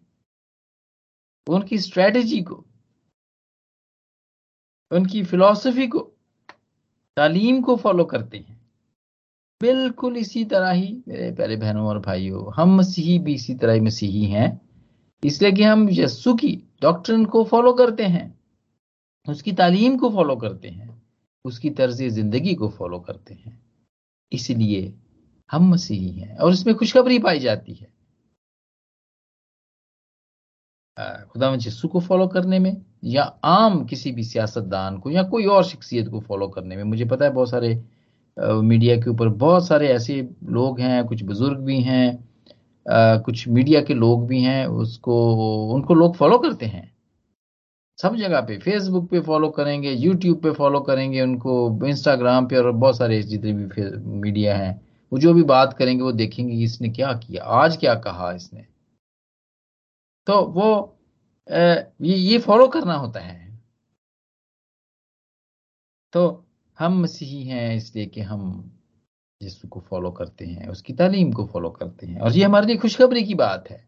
उनकी 1.48 1.78
स्ट्रेटजी 1.80 2.42
को, 2.42 2.64
उनकी 4.92 5.24
फिलॉसफी 5.24 5.88
को, 5.88 6.00
तालीम 7.18 7.62
को 7.62 7.76
फॉलो 7.76 8.06
करते 8.06 8.38
हैं। 8.38 8.62
बिल्कुल 9.62 10.18
इसी 10.18 10.44
तरह 10.46 10.72
ही 10.72 11.04
मेरे 11.08 11.32
प्यारे 11.32 11.56
बहनों 11.56 11.88
और 11.88 12.00
भाइयों, 12.00 12.52
हम 12.56 12.76
मसीही 12.78 13.18
भी 13.20 13.34
इसी 13.34 13.56
तरह 13.56 13.74
ही 13.74 13.80
मसीही 13.80 14.26
हैं, 14.26 14.62
इसलिए 15.24 15.52
कि 15.52 15.64
हम 15.64 15.88
यस्सु 15.92 16.34
की 16.34 16.52
डॉक्ट्रिन 16.82 17.26
को 17.26 17.44
फॉलो 17.44 17.74
करते 17.74 18.04
हैं, 18.06 18.26
उसकी 19.28 19.52
तालीम 19.54 19.98
को 19.98 20.10
फॉलो 20.10 20.36
करते 20.36 20.70
हैं, 20.70 20.90
उसकी 21.46 21.70
तर्ज 21.72 22.02
ज़िंदगी 22.04 22.56
को 22.56 22.70
फॉलो 22.70 23.00
करते 23.00 23.34
हैं। 23.34 23.60
इसलिए 24.32 24.94
हम 25.54 25.70
मसीही 25.70 26.10
हैं 26.12 26.38
और 26.38 26.54
इसमें 26.54 26.76
खुशखबरी 26.76 27.20
पाई 27.20 27.40
जाती 27.40 27.74
है। 27.74 27.92
खुदा 31.24 31.54
यस्सु 31.56 31.88
को 31.88 32.00
फॉलो 32.00 32.28
करने 32.28 32.60
में 32.60 32.76
या 33.04 33.24
आम 33.46 33.84
किसी 33.86 34.12
भी 34.12 34.24
सियासतदान 34.24 34.98
को 34.98 35.10
या 35.10 35.24
कोई 35.24 35.46
और 35.46 35.64
शख्सियत 35.64 36.08
को 36.10 36.20
फॉलो 36.20 36.48
करने 36.48 36.76
में, 36.76 36.84
मुझे 36.84 37.06
पता 37.06 37.26
है 37.26 37.32
बहुत 37.32 37.50
सारे 37.50 37.74
मीडिया 38.38 38.96
के 38.98 39.10
ऊपर 39.10 39.30
बहुत 39.30 39.68
सारे 39.68 39.88
ऐसे 39.90 40.22
लोग 40.50 40.80
हैं, 40.80 41.06
कुछ 41.06 41.24
बुज़ुर्ग 41.24 41.60
भी 41.60 41.82
हैं 41.82 42.24
कुछ 43.26 43.48
मीडिया 43.48 43.82
के 43.82 43.94
लोग 43.94 44.26
भी 44.28 44.42
हैं, 44.42 44.66
उसको, 44.68 45.74
उनको 45.74 45.94
लोग 45.94 46.16
फॉलो 46.16 46.38
करते 46.38 46.66
हैं। 46.66 46.92
सब 48.00 48.16
जगह 48.16 48.42
पे 48.42 48.58
फेसबुक 48.58 49.10
पे 49.10 49.20
फॉलो 49.22 49.50
करेंगे 49.50 49.92
यूट्यूब 49.92 50.42
पे 50.42 50.52
फॉलो 50.52 50.80
करेंगे 50.82 51.22
उनको 51.22 51.86
इंस्टाग्राम 51.88 52.48
पे 52.48 52.58
और 52.58 52.72
बहुत 52.74 52.98
सारे 52.98 53.22
जितने 53.24 53.54
भी 53.54 53.90
मीडिया 54.22 54.56
हैं। 54.58 54.82
वो 55.14 55.20
जो 55.20 55.34
भी 55.34 55.44
बात 55.44 55.74
करेंगे 55.74 56.04
वो 56.04 56.12
देखेंगे 56.12 56.54
इसने 56.64 56.90
क्या 56.90 57.12
किया, 57.14 57.44
आज 57.44 57.76
क्या 57.78 57.94
कहा 57.96 58.32
इसने। 58.32 58.66
तो 60.28 60.42
वो 60.46 60.70
ये 61.48 62.16
ये 62.16 62.38
फॉलो 62.40 62.68
करना 62.68 62.94
होता 62.94 63.20
है। 63.20 63.62
तो 66.14 66.46
हम 66.78 67.00
मसीही 67.02 67.44
हैं 67.44 67.76
इसलिए 67.76 68.06
कि 68.06 68.22
हम 68.22 68.42
यीशु 69.42 69.68
को 69.68 69.80
फॉलो 69.80 70.12
करते 70.12 70.46
हैं, 70.46 70.68
उसकी 70.68 70.94
तालीम 70.94 71.32
को 71.32 71.46
फॉलो 71.46 71.70
करते 71.70 72.08
हैं। 72.08 72.20
और 72.20 72.32
ये 72.32 72.44
हमारे 72.46 72.68
लिए 72.68 72.78
खुशखबरी 72.78 73.24
की 73.24 73.36
बात 73.36 73.70
है। 73.70 73.88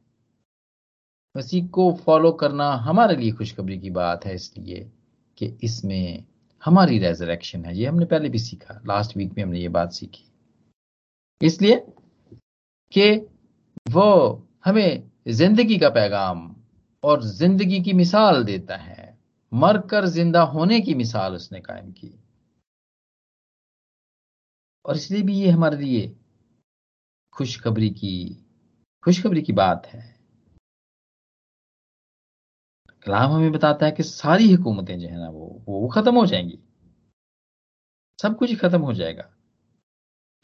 मसीह 1.36 1.68
को 1.68 1.92
फॉलो 2.06 2.32
करना 2.34 2.70
हमारे 2.84 3.16
लिए 3.16 3.32
खुशखबरी 3.32 3.80
की 3.80 3.90
बात 3.90 4.26
है 4.26 4.36
इसलिए 4.36 4.92
कि 5.38 5.58
इसमें 5.64 6.26
हमारी 6.64 7.00
रेजरेक्शन 7.00 7.66
है। 7.66 7.78
ये 7.78 7.86
हमने 7.86 8.06
पहले 8.06 8.30
भी 8.30 8.40
सीखा 8.40 8.82
लास्ट 8.88 9.18
वीक 9.18 9.34
में 9.34 9.44
हमने 9.44 9.60
ये 9.60 9.70
बात 9.70 9.92
सीखी। 9.94 10.32
इसलिए 11.42 11.76
कि 12.92 13.12
वो 13.92 14.08
हमें 14.66 15.12
ज़िंदगी 15.28 15.78
का 15.78 15.90
पैगाम 15.90 16.56
और 17.04 17.24
ज़िंदगी 17.24 17.82
की 17.84 17.94
मिसाल 17.94 18.44
देता 18.44 18.76
है। 18.78 19.18
मरकर 19.52 20.06
ज़िंदा 20.06 20.42
होने 20.44 20.80
की 20.82 20.96
मिसाल 20.96 21.36
उसने 21.36 21.60
कायम 21.60 21.92
की। 21.92 22.14
और 24.86 24.96
इसलिए 24.96 25.22
भी 25.22 25.34
ये 25.34 25.50
हमारे 25.50 25.78
लिए 25.78 26.16
खुशखबरी 27.34 27.90
की 27.90 28.16
खुशखबरी 29.04 29.42
की 29.42 29.54
बात 29.54 29.86
है। 29.88 30.04
कलाम 33.06 33.32
हमें 33.32 33.52
बताता 33.52 33.86
है 33.86 33.92
कि 33.92 34.04
सारी 34.04 34.52
हुकूमतें 34.54 34.98
जो 35.00 35.08
है 35.08 35.18
ना 35.18 35.30
वो 35.30 35.48
वो 35.68 35.88
खत्म 35.88 36.16
हो 36.16 36.26
जाएँगी। 36.26 36.60
सब 38.20 38.38
कुछ 38.38 38.56
खत्म 38.60 38.82
हो 38.82 38.94
जाएगा। 38.94 39.30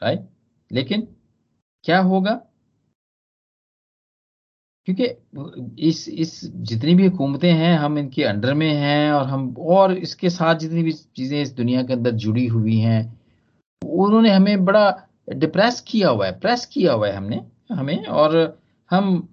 राइट 0.02 0.28
लेकिन 0.72 1.06
क्या 1.84 1.98
होगा? 2.00 2.40
क्योंकि 4.88 5.04
इस 5.88 6.08
इस 6.08 6.40
जितनी 6.44 6.94
भी 6.94 7.06
हुकूमतें 7.06 7.52
हैं, 7.52 7.76
हम 7.78 7.98
इनके 7.98 8.22
अंडर 8.24 8.54
में 8.54 8.72
हैं 8.72 9.12
और 9.12 9.26
हम, 9.26 9.54
और 9.58 9.92
इसके 9.92 10.30
साथ 10.30 10.54
जितनी 10.54 10.82
भी 10.82 10.92
चीज़ें 10.92 11.40
इस 11.42 11.52
दुनिया 11.56 11.82
के 11.82 11.92
अंदर 11.92 12.10
जुड़ी 12.10 12.46
हुई 12.46 12.76
हैं, 12.76 13.02
उन्होंने 13.82 14.30
हमें 14.30 14.64
बड़ा 14.64 15.08
डिप्रेस 15.34 15.80
किया 15.80 16.08
हुआ 16.08 16.26
है 16.26 16.38
प्रेस 16.40 16.64
किया 16.66 16.92
हुआ 16.92 17.08
है 17.08 17.16
हमने, 17.16 17.40
हमें, 17.72 18.04
और 18.06 18.58
हम 18.90 19.28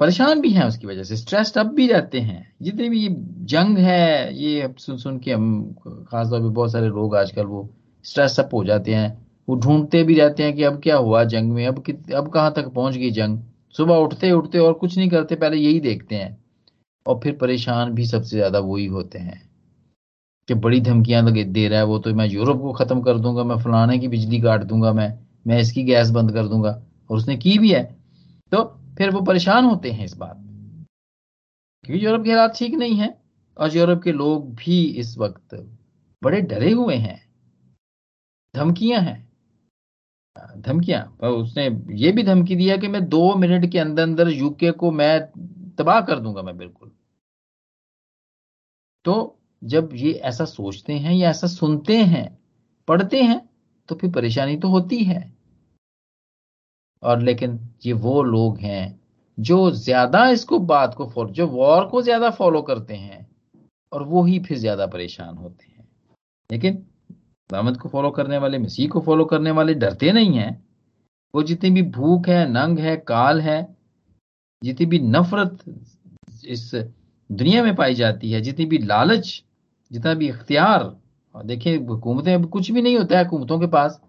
परेशान 0.00 0.40
भी 0.40 0.50
हैं 0.52 0.64
उसकी 0.64 0.86
वजह 0.86 1.02
से 1.02 1.16
स्ट्रेस्ड 1.16 1.58
अप 1.58 1.66
भी 1.66 1.86
रहते 1.88 2.20
हैं। 2.20 2.54
जितने 2.62 2.88
भी 2.88 3.00
ये 3.00 3.14
जंग 3.46 3.78
है, 3.78 4.34
ये 4.36 4.74
सुन 4.78 4.96
सुन 4.98 5.18
के 5.18 5.32
हम, 5.32 5.72
खासतौर 6.08 6.40
पर 6.40 6.48
बहुत 6.48 6.72
सारे 6.72 6.88
लोग 6.88 7.16
आजकल 7.16 7.44
वो 7.46 7.68
स्ट्रेस 8.04 8.38
अप 8.40 8.54
हो 8.54 8.64
जाते 8.64 8.94
हैं। 8.94 9.27
वो 9.48 9.54
ढूंढते 9.56 10.02
भी 10.02 10.14
रहते 10.14 10.42
हैं 10.42 10.54
कि 10.56 10.62
अब 10.62 10.80
क्या 10.82 10.96
हुआ 10.96 11.24
जंग 11.24 11.52
में, 11.52 11.66
अब 11.66 11.82
कित, 11.82 12.12
अब 12.12 12.28
कहाँ 12.28 12.52
तक 12.52 12.68
पहुँच 12.68 12.96
गई 12.96 13.10
जंग? 13.10 13.38
सुबह 13.74 13.96
उठते 13.96 14.30
उठते 14.32 14.58
और 14.58 14.72
कुछ 14.72 14.96
नहीं 14.98 15.08
करते, 15.10 15.36
पहले 15.36 15.56
यही 15.56 15.80
देखते 15.80 16.14
हैं। 16.14 16.36
और 17.06 17.20
फिर 17.22 17.36
परेशान 17.36 17.90
भी 17.90 18.06
सबसे 18.06 18.36
ज़्यादा 18.36 18.58
वही 18.58 18.86
होते 18.86 19.18
हैं 19.18 19.40
कि 20.48 20.54
बड़ी 20.54 20.80
धमकियाँ 20.80 21.32
दे 21.32 21.68
रहा 21.68 21.78
है 21.78 21.84
वो 21.84 21.98
तो 21.98 22.14
मैं 22.14 22.26
यूरोप 22.28 22.60
को 22.60 22.72
खत्म 22.72 23.00
कर 23.00 23.18
दूँगा, 23.18 23.44
मैं 23.44 23.56
फलाने 23.56 23.98
की 23.98 24.08
बिजली 24.08 24.40
काट 24.40 24.62
दूँगा, 24.62 24.92
मैं 24.92 25.12
मैं 25.46 25.60
इसकी 25.60 25.82
गैस 25.82 26.10
बंद 26.10 26.32
कर 26.32 26.46
दूँगा। 26.48 26.70
और 27.10 27.16
उसने 27.16 27.36
की 27.36 27.58
भी 27.58 27.70
है। 27.72 27.82
तो 28.52 28.62
फिर 28.98 29.10
वो 29.10 29.20
परेशान 29.20 29.64
होते 29.64 29.90
हैं 29.90 30.04
इस 30.04 30.16
बात 30.16 30.36
क्योंकि 31.84 32.04
यूरोप 32.06 32.24
के 32.24 32.30
हालात 32.30 32.56
ठीक 32.56 32.74
नहीं 32.74 32.96
है। 32.96 33.14
और 33.56 33.76
यूरोप 33.76 34.02
के 34.02 34.12
लोग 34.12 34.54
भी 34.54 34.82
इस 34.84 35.16
वक्त 35.18 35.54
बड़े 36.22 36.40
डरे 36.40 36.70
हुए 36.70 36.94
हैं। 36.94 37.20
धमकियाँ 38.54 39.00
हैं। 39.00 39.27
धमकियाँ। 40.58 41.02
उसने 41.24 41.66
ये 41.96 42.12
भी 42.12 42.22
धमकी 42.22 42.56
दिया 42.56 42.76
कि 42.76 42.88
मैं 42.88 43.08
दो 43.08 43.34
मिनट 43.36 43.70
के 43.72 43.78
अंदर 43.78 44.02
अंदर 44.02 44.28
यूके 44.28 44.70
को 44.72 44.90
मैं 44.92 45.20
तबाह 45.78 46.00
कर 46.00 46.20
दूँगा 46.20 46.42
मैं 46.42 46.56
बिल्कुल। 46.58 46.90
तो 49.04 49.38
जब 49.62 49.90
ये 49.94 50.12
ऐसा 50.12 50.44
सोचते 50.44 50.92
हैं 50.94 51.14
या 51.14 51.30
ऐसा 51.30 51.46
सुनते 51.46 51.96
हैं, 51.96 52.38
पढ़ते 52.88 53.22
हैं 53.22 53.40
तो 53.88 53.94
फिर 53.94 54.10
परेशानी 54.10 54.56
तो 54.56 54.68
होती 54.68 55.02
है। 55.04 55.20
और 57.02 57.20
लेकिन 57.20 57.58
ये 57.86 57.92
वो 57.94 58.22
लोग 58.22 58.58
हैं 58.58 58.98
जो 59.38 59.70
ज़्यादा 59.72 60.26
इसको 60.28 60.58
बात 60.58 60.94
को 60.94 61.06
फॉलो, 61.06 61.30
जो 61.30 61.46
वॉर 61.46 61.84
को 61.86 62.02
ज़्यादा 62.02 62.30
फॉलो 62.30 62.62
करते 62.62 62.94
हैं 62.94 63.26
और 63.92 64.02
वो 64.02 64.22
ही 64.24 64.38
फिर 64.40 64.58
ज़्यादा 64.58 64.86
परेशान 64.86 65.36
होते 65.36 65.66
हैं। 65.66 65.88
लेकिन 66.50 66.84
दामद 67.52 67.76
को 67.76 67.88
फॉलो 67.88 68.10
करने 68.10 68.38
वाले, 68.38 68.58
मसीह 68.58 68.88
को 68.88 69.00
फॉलो 69.00 69.24
करने 69.24 69.50
वाले 69.50 69.74
डरते 69.74 70.12
नहीं 70.12 70.34
हैं। 70.34 70.68
वो 71.34 71.42
जितनी 71.42 71.70
भी 71.70 71.82
भूख 71.82 72.28
है, 72.28 72.48
नंग 72.50 72.78
है, 72.78 72.96
काल 72.96 73.40
है, 73.40 73.76
जितनी 74.64 74.86
भी 74.86 74.98
नफरत 74.98 75.58
इस 76.46 76.74
दुनिया 77.32 77.62
में 77.62 77.74
पाई 77.76 77.94
जाती 77.94 78.32
है, 78.32 78.40
जितनी 78.40 78.66
भी 78.66 78.78
लालच, 78.78 79.42
जितना 79.92 80.14
भी 80.14 80.28
इख्तियार 80.28 80.96
देखिए 81.34 81.76
हुकूमतें 81.76 82.34
अब 82.34 82.46
कुछ 82.46 82.70
भी 82.70 82.82
नहीं 82.82 82.96
होता 82.96 83.18
है 83.18 83.24
हुकूमतों 83.24 83.58
के 83.60 83.66
पास। 83.66 84.00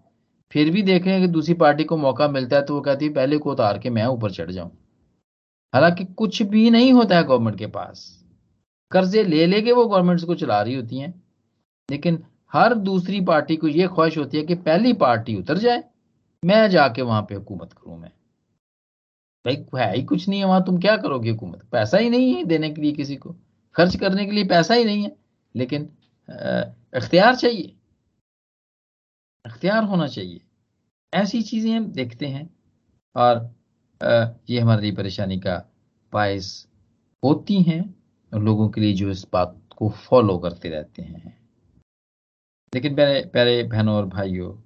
फिर 0.52 0.70
भी 0.72 0.82
देखें 0.82 1.22
कि 1.22 1.28
दूसरी 1.28 1.54
पार्टी 1.54 1.84
को 1.84 1.98
मौका 1.98 2.28
मिलता 2.28 2.56
है 2.56 2.66
तो 2.66 2.76
वो 2.76 2.82
कहती 2.82 3.06
है, 3.06 3.14
पहले 3.14 3.38
को 3.38 3.52
उतार 3.52 3.80
के 3.80 3.90
मैं 3.90 4.06
ऊपर 4.06 4.32
चढ़ 4.32 4.52
जाऊँ। 4.52 4.72
हालाँकि 5.74 6.06
कुछ 6.06 6.42
भी 6.42 6.70
नहीं 6.70 6.94
होता 6.94 7.18
है 7.18 7.24
गवर्नमेंट 7.24 7.58
के 7.58 7.68
पास। 7.68 8.24
कर्जे 8.92 9.24
ले 9.24 9.46
लेके 9.46 9.72
वो 9.72 9.86
गवर्नमेंट्स 9.86 10.24
को 10.24 10.36
चला 10.36 10.62
रही 10.62 10.76
होती 10.76 10.98
हैं। 10.98 11.24
लेकिन 11.92 12.24
हर 12.54 12.74
दूसरी 12.76 13.20
पार्टी 13.22 13.56
को 13.56 13.68
यह 13.68 13.88
ख्वाहिश 13.88 14.18
होती 14.18 14.38
है 14.38 14.44
कि 14.44 14.56
पहली 14.58 14.94
पार्टी 14.96 15.36
उतर 15.36 15.58
जाए। 15.58 15.84
मैं 16.44 16.70
जाके 16.70 17.02
वहाँ 17.02 17.22
पे 17.22 17.36
हुकूमत 17.36 17.74
करूँ 17.74 17.98
मैं। 18.00 18.12
भाई, 19.46 19.56
है 19.76 19.96
ही 19.96 20.04
कुछ 20.04 20.28
नहीं 20.30 20.40
है 20.40 20.46
वहाँ, 20.46 20.64
तुम 20.66 20.80
क्या 20.80 20.96
करोगे 20.98 21.30
हुकूमत? 21.30 21.64
पैसा 21.72 21.98
ही 21.98 22.10
नहीं 22.10 22.34
है 22.36 22.44
देने 22.44 22.70
के 22.70 22.82
लिए 22.82 22.92
किसी 22.92 23.16
को। 23.16 23.36
खर्च 23.76 23.96
करने 23.96 24.26
के 24.26 24.32
लिए 24.32 24.44
पैसा 24.46 24.74
ही 24.74 24.84
नहीं 24.86 25.04
है, 25.04 25.16
लेकिन 25.56 25.90
अख्तियार 26.96 27.36
चाहिए। 27.36 27.76
अख्तियार 29.46 29.84
होना 29.84 30.08
चाहिए। 30.08 30.42
ऐसी 31.14 31.42
चीज़ें 31.42 31.72
हम 31.74 31.86
देखते 31.92 32.28
हैं। 32.28 32.50
और 33.16 33.50
ये 34.50 34.60
हमारे 34.60 34.82
लिए 34.82 34.92
परेशानी 34.92 35.40
का 35.40 35.56
बायस 36.14 36.68
होती 37.24 37.62
हैं, 37.62 37.82
और 38.32 38.44
लोगों 38.44 38.70
के 38.70 38.82
लिए 38.82 38.94
जो 38.94 39.10
इस 39.12 39.26
बात 39.34 39.60
को 39.78 39.90
फॉलो 40.00 40.38
करते 40.38 40.70
रहते 40.70 41.02
हैं। 41.02 41.38
लेकिन 42.76 42.96
प्यारे 42.96 43.22
प्यारे 43.34 43.64
बहनों 43.64 43.96
और 43.96 44.06
भाइयों, 44.06 44.62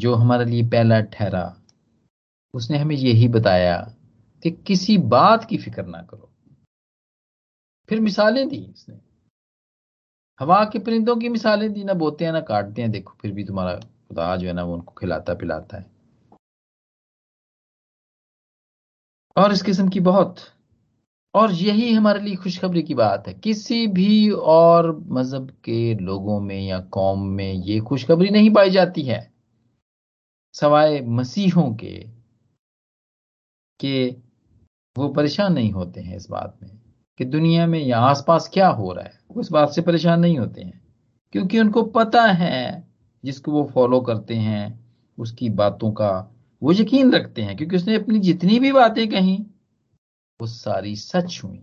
जो 0.00 0.14
हमारे 0.14 0.44
लिए 0.44 0.62
पहला 0.62 1.00
ठहरा, 1.00 1.60
उसने 2.54 2.78
हमें 2.78 2.96
यही 2.96 3.28
बताया 3.28 3.94
कि 4.42 4.50
किसी 4.50 4.98
बात 4.98 5.44
की 5.44 5.58
फ़िक्र 5.58 5.86
ना 5.86 6.02
करो। 6.02 6.30
फिर 7.88 8.00
मिसालें 8.00 8.48
दी 8.48 8.66
उसने। 8.74 9.00
हवा 10.40 10.64
के 10.64 10.78
परिंदों 10.78 11.16
की 11.16 11.28
मिसालें 11.28 11.72
दी, 11.72 11.84
ना 11.84 11.94
बोते 11.94 12.24
हैं 12.24 12.32
ना 12.32 12.40
काटते 12.40 12.82
हैं 12.82 12.90
देखो 12.90 13.16
फिर 13.22 13.32
भी 13.32 13.44
तुम्हारा 13.44 13.74
खुदा 13.74 14.36
जो 14.36 14.46
है 14.46 14.52
ना 14.52 14.64
वो 14.64 14.74
उनको 14.74 14.92
खिलाता 14.92 15.34
पिलाता 15.34 15.76
है। 15.76 15.90
और 19.36 19.52
इस 19.52 19.62
किस्म 19.62 19.88
की 19.88 20.00
बहुत 20.00 20.36
और 21.34 21.52
यही 21.52 21.92
हमारे 21.92 22.20
लिए 22.20 22.36
खुशखबरी 22.36 22.82
की 22.82 22.94
बात 22.94 23.28
है। 23.28 23.34
किसी 23.34 23.86
भी 23.86 24.30
और 24.30 25.04
मज़हब 25.08 25.50
के 25.50 25.94
लोगों 25.94 26.40
में 26.40 26.66
या 26.66 26.80
कौम 26.80 27.22
में 27.22 27.52
ये 27.52 27.80
खुशखबरी 27.80 28.30
नहीं 28.30 28.50
पाई 28.50 28.70
जाती 28.70 29.02
है। 29.02 29.32
सवाए 30.54 31.00
मसीहों 31.00 31.74
के, 31.74 32.08
कि 33.80 34.22
वो 34.98 35.08
परेशान 35.08 35.52
नहीं 35.52 35.72
होते 35.72 36.00
हैं 36.00 36.16
इस 36.16 36.30
बात 36.30 36.58
में 36.62 36.70
कि 37.18 37.24
दुनिया 37.24 37.66
में 37.66 37.86
या 37.86 37.98
आसपास 37.98 38.50
क्या 38.54 38.68
हो 38.68 38.92
रहा 38.92 39.04
है। 39.04 39.18
वो 39.30 39.40
इस 39.40 39.52
बात 39.52 39.70
से 39.70 39.82
परेशान 39.82 40.20
नहीं 40.20 40.38
होते 40.38 40.62
हैं। 40.62 40.84
क्योंकि 41.32 41.60
उनको 41.60 41.82
पता 41.82 42.22
है, 42.22 42.88
जिसको 43.24 43.52
वो 43.52 43.64
फॉलो 43.74 44.00
करते 44.00 44.34
हैं, 44.34 44.84
उसकी 45.18 45.50
बातों 45.50 45.92
का 45.92 46.34
वो 46.62 46.72
यकीन 46.72 47.12
रखते 47.12 47.42
हैं। 47.42 47.56
क्योंकि 47.56 47.76
उसने 47.76 47.94
अपनी 47.94 48.18
जितनी 48.18 48.58
भी 48.58 48.72
बातें 48.72 49.08
कही 49.08 49.46
वो 50.40 50.46
सारी 50.46 50.96
सच 50.96 51.40
हुई। 51.44 51.62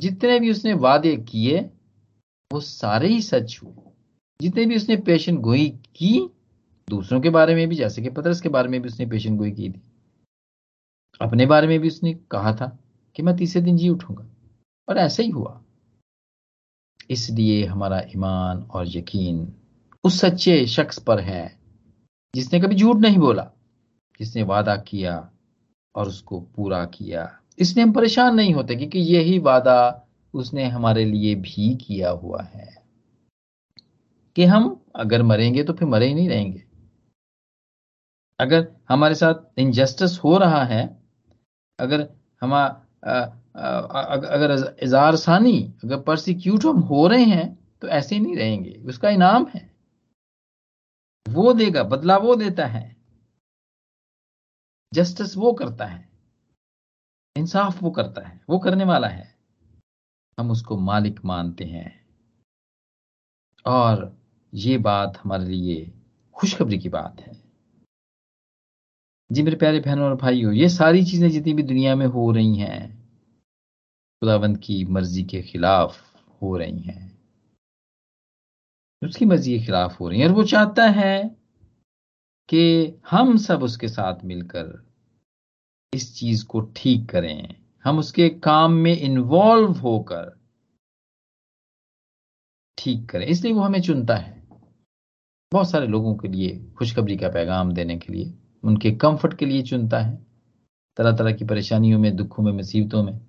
जितने 0.00 0.40
भी 0.40 0.50
उसने 0.50 0.72
वादे 0.72 1.16
किए, 1.16 1.60
वो 2.52 2.60
सारे 2.60 3.08
ही 3.08 3.22
सच 3.22 3.60
हुए। 3.62 3.92
जितने 4.40 4.66
भी 4.66 4.76
उसने 4.76 4.96
पेशन 4.96 5.36
गोई 5.36 5.70
की, 5.70 6.30
दूसरों 6.88 7.20
के 7.20 7.30
बारे 7.30 7.54
में 7.54 7.68
भी, 7.68 7.76
जैसे 7.76 8.02
कि 8.02 8.10
पतरस 8.10 8.40
के 8.40 8.48
बारे 8.48 8.68
में 8.68 8.82
भी 8.82 8.88
उसने 8.88 9.06
पेशन 9.06 9.36
गोई 9.36 9.50
की 9.50 9.70
थी। 9.70 9.82
अपने 11.20 11.46
बारे 11.46 11.66
में 11.66 11.80
भी 11.80 11.88
उसने 11.88 12.14
कहा 12.14 12.54
था 12.54 12.78
कि 13.16 13.22
मैं 13.22 13.36
तीसरे 13.36 13.62
दिन 13.62 13.76
जी 13.76 13.88
उठूँगा। 13.88 14.26
और 14.88 14.98
ऐसे 14.98 15.22
ही 15.22 15.30
हुआ। 15.30 15.62
इसलिए 17.10 17.66
हमारा 17.66 18.00
ईमान 18.00 18.62
और 18.62 18.96
यकीन 18.96 19.54
उस 20.04 20.20
सच्चे 20.20 20.66
शख्स 20.66 20.98
पर 20.98 21.20
है, 21.20 21.60
जिसने 22.34 22.60
कभी 22.60 22.74
झूठ 22.74 22.96
नहीं 22.96 23.18
बोला, 23.18 23.50
जिसने 24.18 24.42
वादा 24.42 24.76
किया 24.76 25.30
और 25.94 26.08
उसको 26.08 26.40
पूरा 26.40 26.84
किया। 26.84 27.40
इसलिए 27.58 27.84
हम 27.84 27.92
परेशान 27.92 28.34
नहीं 28.34 28.54
होते 28.54 28.76
क्योंकि 28.76 28.98
यही 28.98 29.38
वादा 29.38 30.06
उसने 30.34 30.64
हमारे 30.64 31.04
लिए 31.04 31.34
भी 31.34 31.76
किया 31.76 32.10
हुआ 32.10 32.42
है। 32.42 32.86
कि 34.36 34.44
हम 34.44 34.84
अगर 34.96 35.22
मरेंगे 35.22 35.64
तो 35.64 35.72
फिर 35.72 35.88
मरे 35.88 36.06
ही 36.06 36.14
नहीं 36.14 36.28
रहेंगे। 36.28 36.64
अगर 38.40 38.76
हमारे 38.88 39.14
साथ 39.14 39.58
इनजस्टिस 39.58 40.18
हो 40.18 40.38
रहा 40.38 40.64
है, 40.64 41.02
अगर 41.80 42.00
हम 42.42 42.54
अगर 43.54 44.76
इजार 44.82 45.16
सानी, 45.16 45.74
अगर 45.84 46.00
परसिक्यूट 46.00 46.64
हम 46.64 46.80
हो 46.80 47.06
रहे 47.06 47.24
हैं 47.24 47.58
तो 47.80 47.88
ऐसे 47.88 48.14
ही 48.14 48.20
नहीं 48.20 48.36
रहेंगे। 48.36 48.82
उसका 48.86 49.10
इनाम 49.10 49.46
है। 49.54 49.74
वो 51.28 51.52
देगा 51.52 51.82
बदला 51.82 52.16
वो 52.16 52.34
देता 52.36 52.66
है। 52.66 52.96
जस्टिस 54.94 55.36
वो 55.36 55.52
करता 55.52 55.86
है। 55.86 56.15
इंसाफ 57.46 57.82
वो 57.82 57.90
करता 57.90 58.28
है, 58.28 58.40
वो 58.48 58.58
करने 58.58 58.84
वाला 58.84 59.08
है। 59.08 59.38
हम 60.40 60.50
उसको 60.50 60.76
मालिक 60.76 61.24
मानते 61.24 61.64
हैं। 61.64 62.06
और 63.66 64.18
ये 64.54 64.78
बात 64.78 65.18
हमारे 65.24 65.44
लिए 65.44 65.94
खुशखबरी 66.34 66.78
की 66.78 66.88
बात 66.88 67.20
है। 67.20 67.42
जी 69.32 69.42
मेरे 69.42 69.56
प्यारे 69.56 69.80
बहनों 69.80 70.04
और 70.04 70.16
भाइयों, 70.16 70.52
ये 70.52 70.68
सारी 70.68 71.04
चीज़ें 71.04 71.30
जितनी 71.30 71.54
भी 71.54 71.62
दुनिया 71.62 71.96
में 71.96 72.06
हो 72.06 72.32
रही 72.32 72.56
हैं, 72.56 73.08
खुदावंत 74.22 74.60
की 74.64 74.84
मर्ज़ी 74.84 75.24
के 75.24 75.42
खिलाफ 75.42 76.16
हो 76.42 76.56
रही 76.56 76.78
हैं। 76.78 77.18
उसकी 79.04 79.24
मर्ज़ी 79.24 79.58
के 79.58 79.66
खिलाफ 79.66 80.00
हो 80.00 80.08
रही 80.08 80.20
है। 80.20 80.26
और 80.26 80.32
वो 80.32 80.44
चाहता 80.44 80.86
है 80.86 81.36
कि 82.48 82.94
हम 83.10 83.36
सब 83.36 83.62
उसके 83.62 83.88
साथ 83.88 84.24
मिलकर 84.24 84.85
इस 85.96 86.14
चीज़ 86.16 86.44
को 86.46 86.60
ठीक 86.76 87.08
करें। 87.10 87.54
हम 87.84 87.98
उसके 87.98 88.28
काम 88.28 88.72
में 88.72 88.96
इन्वॉल्व 88.96 89.72
होकर 89.72 90.24
ठीक 92.78 93.08
करें। 93.10 93.26
इसलिए 93.26 93.52
वो 93.52 93.60
हमें 93.60 93.80
चुनता 93.82 94.16
है। 94.16 94.36
बहुत 95.52 95.70
सारे 95.70 95.86
लोगों 95.86 96.14
के 96.16 96.28
लिए 96.28 96.58
खुशखबरी 96.78 97.16
का 97.16 97.28
पैगाम 97.28 97.72
देने 97.72 97.96
के 97.98 98.12
लिए, 98.12 98.32
उनके 98.64 98.90
कंफर्ट 98.90 99.34
के 99.34 99.46
लिए 99.46 99.62
चुनता 99.62 99.98
है। 99.98 100.16
तरह 100.96 101.16
तरह 101.16 101.32
की 101.32 101.44
परेशानियों 101.44 101.98
में, 101.98 102.16
दुखों 102.16 102.42
में, 102.42 102.52
मुसीबतों 102.52 103.02
में। 103.02 103.20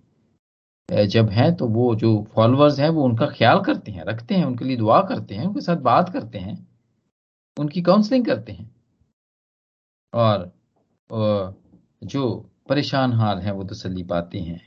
जब 1.07 1.29
हैं 1.29 1.55
तो 1.55 1.67
वो 1.67 1.95
जो 1.95 2.23
फॉलोअर्स 2.23 2.79
हैं, 2.79 2.89
वो 2.89 3.03
उनका 3.03 3.25
ख्याल 3.27 3.59
करते 3.61 3.91
हैं, 3.91 4.03
रखते 4.03 4.35
हैं, 4.35 4.45
उनके 4.45 4.65
लिए 4.65 4.77
दुआ 4.77 5.01
करते 5.01 5.35
हैं, 5.35 5.45
उनके 5.45 5.61
साथ 5.61 5.77
बात 5.77 6.13
करते 6.13 6.37
हैं, 6.37 6.67
उनकी 7.59 7.81
काउंसलिंग 7.81 8.25
करते 8.25 8.51
हैं। 8.51 8.75
और 10.13 10.51
जो 12.03 12.49
परेशान 12.69 13.13
हाल 13.13 13.39
है, 13.39 13.51
वो 13.51 13.63
तसली 13.63 14.03
पाते 14.03 14.39
हैं। 14.39 14.61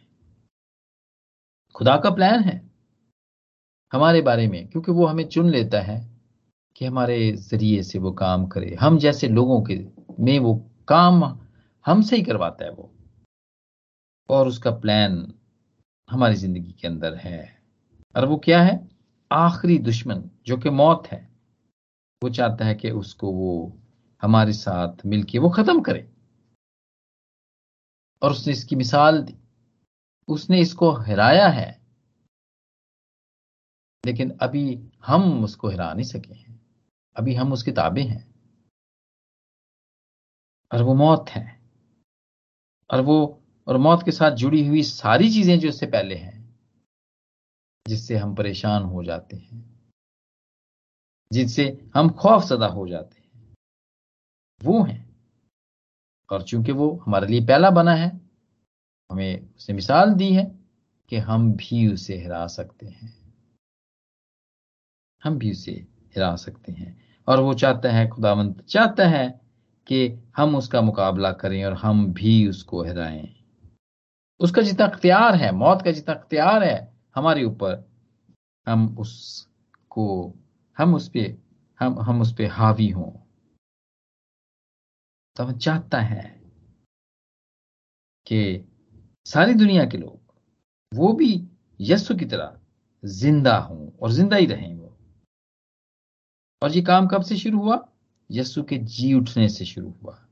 खुदा 1.75 1.97
का 1.97 2.11
प्लान 2.11 2.41
है 2.41 2.71
हमारे 3.93 4.21
बारे 4.23 4.47
में, 4.49 4.69
क्योंकि 4.69 4.93
वो 4.93 5.07
हमें 5.07 5.29
चुन 5.29 5.51
लेता 5.51 5.81
है 5.81 6.11
कि 6.77 6.87
हमारे 6.87 7.33
ज़रिए 7.33 7.83
से 7.83 7.99
वो 7.99 8.13
काम 8.13 8.47
करे। 8.47 8.75
हम 8.75 8.99
जैसे 8.99 9.29
लोगों 9.29 9.63
के 9.63 9.77
में 10.21 10.39
वो 10.39 10.55
काम 10.89 11.25
हमसे 11.87 12.17
ही 12.17 12.23
करवाता 12.23 12.65
है 12.65 12.71
वो। 12.71 12.91
और 14.29 14.49
उसका 14.49 14.71
प्लान 14.71 15.35
हमारी 16.11 16.35
ज़िंदगी 16.35 16.73
के 16.73 16.89
अंदर 16.89 17.15
है। 17.15 17.63
और 18.17 18.27
वो 18.27 18.37
क्या 18.37 18.63
है? 18.63 18.89
आखिरी 19.33 19.79
दुश्मन 19.79 20.31
जो 20.47 20.57
कि 20.57 20.71
मौत 20.71 21.07
है, 21.07 21.29
वो 22.23 22.31
चाहता 22.31 22.65
है 22.65 22.75
कि 22.75 22.91
उसको 22.91 23.33
वो 23.33 23.79
हमारे 24.23 24.53
साथ 24.53 25.07
मिलके 25.07 25.39
वो 25.39 25.51
खत्म 25.51 25.81
करे। 25.81 26.11
और 28.23 28.31
उसने 28.31 28.53
इसकी 28.53 28.77
मिसाल 28.77 29.23
दी। 29.23 29.39
उसने 30.29 30.61
इसको 30.61 30.91
हराया 30.91 31.49
है। 31.49 31.81
लेकिन 34.07 34.39
अभी 34.43 34.91
हम 35.07 35.45
उसको 35.45 35.69
हरा 35.69 35.93
नहीं 35.93 36.05
सके 36.05 36.35
हैं। 36.35 36.61
अभी 37.17 37.35
हम 37.35 37.53
उसकी 37.53 37.73
ताबे 37.73 38.03
हैं। 38.03 38.31
और 40.75 40.83
वो 40.83 40.95
मौत 40.95 41.29
है। 41.29 41.61
और 42.91 43.01
वो, 43.01 43.43
और 43.67 43.77
मौत 43.77 44.03
के 44.05 44.11
साथ 44.11 44.31
जुड़ी 44.31 44.67
हुई 44.67 44.83
सारी 44.83 45.31
चीज़ें 45.31 45.61
जो 45.61 45.69
इससे 45.69 45.87
पहले 45.87 46.15
हैं, 46.15 46.59
जिससे 47.89 48.17
हम 48.17 48.35
परेशान 48.35 48.83
हो 48.83 49.05
जाते 49.05 49.37
हैं। 49.37 49.81
जिससे 51.33 51.91
हम 51.95 52.11
खौफ 52.11 52.43
सदा 52.43 52.67
हो 52.67 52.89
जाते 52.89 53.21
हैं। 53.21 53.55
वो 54.65 54.83
हैं। 54.83 55.10
और 56.31 56.43
चूँकि 56.43 56.73
वो 56.73 57.03
हमारे 57.07 57.27
लिए 57.27 57.41
पहला 57.41 57.71
बना 57.71 57.95
है, 57.95 58.21
हमें 59.11 59.41
उसने 59.57 59.75
मिसाल 59.75 60.15
दी 60.15 60.33
है 60.35 60.59
कि 61.09 61.17
हम 61.17 61.53
भी 61.53 61.93
उसे 61.93 62.25
हरा 62.25 62.47
सकते 62.47 62.87
हैं। 62.87 63.35
हम 65.25 65.39
भी 65.39 65.51
उसे 65.51 65.73
हिरा 65.97 66.37
सकते 66.37 66.73
हैं। 66.73 67.01
और 67.29 67.41
वो 67.41 67.55
चाहता 67.55 67.91
है, 67.91 68.09
खुदावंत 68.09 68.65
चाहता 68.65 69.09
है 69.09 69.41
कि 69.87 70.31
हम 70.37 70.57
उसका 70.57 70.83
मुकाबला 70.83 71.33
करें 71.33 71.65
और 71.65 71.73
हम 71.73 72.13
भी 72.13 72.49
उसको 72.49 72.85
हराएँ। 72.85 73.37
उसका 74.41 74.63
जितना 74.63 74.87
अख्तियार 74.87 75.35
है, 75.35 75.53
मौत 75.53 75.83
का 75.83 75.91
जितना 75.91 76.15
अख्तियार 76.15 76.63
है, 76.63 76.95
हमारे 77.15 77.45
ऊपर 77.45 77.91
हम 78.69 78.99
उसको, 78.99 80.35
हम 80.79 80.95
उस 80.95 81.09
पर 81.09 81.43
हम 81.81 82.01
हम 82.01 82.21
उस 82.21 82.33
पर 82.33 82.47
हावी 82.47 82.89
हों। 82.89 83.20
तो 85.41 85.53
चाहता 85.53 86.01
है 86.01 86.41
कि 88.27 88.69
सारी 89.27 89.55
दुनिया 89.55 89.85
के 89.85 89.99
लोग, 89.99 90.35
वो 90.95 91.13
भी 91.13 91.49
यस्सु 91.81 92.15
की 92.15 92.25
तरह 92.25 92.61
ज़िंदा 93.05 93.57
हों 93.57 93.93
और 93.93 94.11
ज़िंदा 94.11 94.37
ही 94.37 94.47
रहें 94.47 94.75
वो। 94.75 94.97
और 96.63 96.71
ये 96.71 96.83
काम 96.83 97.07
कब 97.07 97.23
से 97.23 97.37
शुरू 97.37 97.59
हुआ? 97.59 97.89
यस्सु 98.31 98.63
के 98.63 98.79
जी 98.79 99.15
उठने 99.15 99.49
से 99.49 99.65
शुरू 99.65 99.91
हुआ। 99.91 100.27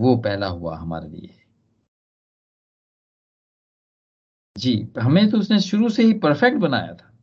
वो 0.00 0.16
पहला 0.16 0.46
हुआ 0.46 0.76
हमारे 0.76 1.08
लिए। 1.08 1.46
जी, 4.58 4.92
हमें 4.98 5.30
तो 5.30 5.38
उसने 5.38 5.60
शुरू 5.60 5.88
से 5.88 6.02
ही 6.02 6.12
परफेक्ट 6.12 6.58
बनाया 6.58 6.94
था। 6.94 7.18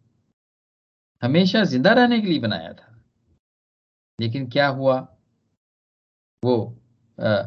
हमेशा 1.24 1.63
ज़िंदा 1.63 1.94
रहने 1.94 2.22
के 2.22 2.28
लिए 2.28 2.39
बनाया 2.39 2.74
था। 2.74 2.90
लेकिन 4.21 4.49
क्या 4.49 4.67
हुआ? 4.67 4.99
वो 6.43 6.55
आ, 7.19 7.43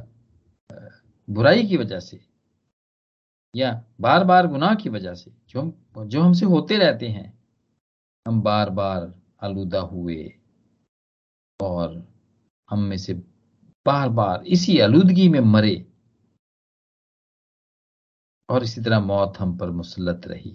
बुराई 1.28 1.66
की 1.66 1.76
वजह 1.76 2.00
से 2.00 2.20
या 3.56 3.84
बार 4.00 4.24
बार 4.24 4.46
गुनाह 4.46 4.74
की 4.74 4.88
वजह 4.88 5.14
से 5.14 5.30
जो 5.48 5.60
हम 5.60 6.08
जो 6.08 6.22
हमसे 6.22 6.46
होते 6.46 6.78
रहते 6.78 7.08
हैं 7.08 7.38
हम 8.26 8.42
बार 8.42 8.70
बार 8.70 9.20
आलूदा 9.42 9.80
हुए 9.80 10.34
और 11.60 11.96
हम 12.70 12.78
में 12.78 12.96
से 12.96 13.14
बार 13.86 14.08
बार 14.08 14.44
इसी 14.46 14.78
आलूदगी 14.78 15.28
में 15.28 15.40
मरे 15.40 15.74
और 18.48 18.62
इसी 18.64 18.80
तरह 18.80 19.00
मौत 19.00 19.38
हम 19.38 19.56
पर 19.58 19.70
मुसलत 19.70 20.26
रही। 20.26 20.50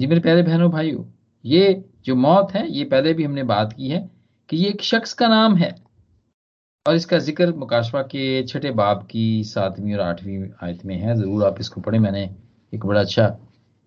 जी 0.00 0.06
मेरे 0.06 0.20
प्यारे 0.20 0.42
बहनों 0.42 0.70
भाइयों 0.70 1.04
ये 1.44 1.90
जो 2.04 2.14
मौत 2.16 2.52
है 2.52 2.66
ये 2.68 2.84
पहले 2.84 3.14
भी 3.14 3.24
हमने 3.24 3.42
बात 3.44 3.72
की 3.72 3.88
है। 3.88 4.21
कि 4.52 4.58
ये 4.58 4.68
एक 4.68 4.82
शख्स 4.82 5.12
का 5.14 5.26
नाम 5.28 5.54
है। 5.56 5.74
और 6.86 6.94
इसका 6.94 7.18
ज़िक्र 7.18 7.52
मुकाशवा 7.56 8.00
के 8.04 8.22
छठे 8.46 8.70
बाब 8.70 9.06
की 9.10 9.22
सातवीं 9.44 9.94
और 9.94 10.00
आठवीं 10.00 10.42
आयत 10.62 10.84
में 10.86 10.94
है। 10.96 11.14
ज़रूर 11.16 11.44
आप 11.44 11.60
इसको 11.60 11.80
पढ़े। 11.80 11.98
मैंने 11.98 12.22
एक 12.72 12.84
बड़ा 12.86 13.00
अच्छा 13.00 13.24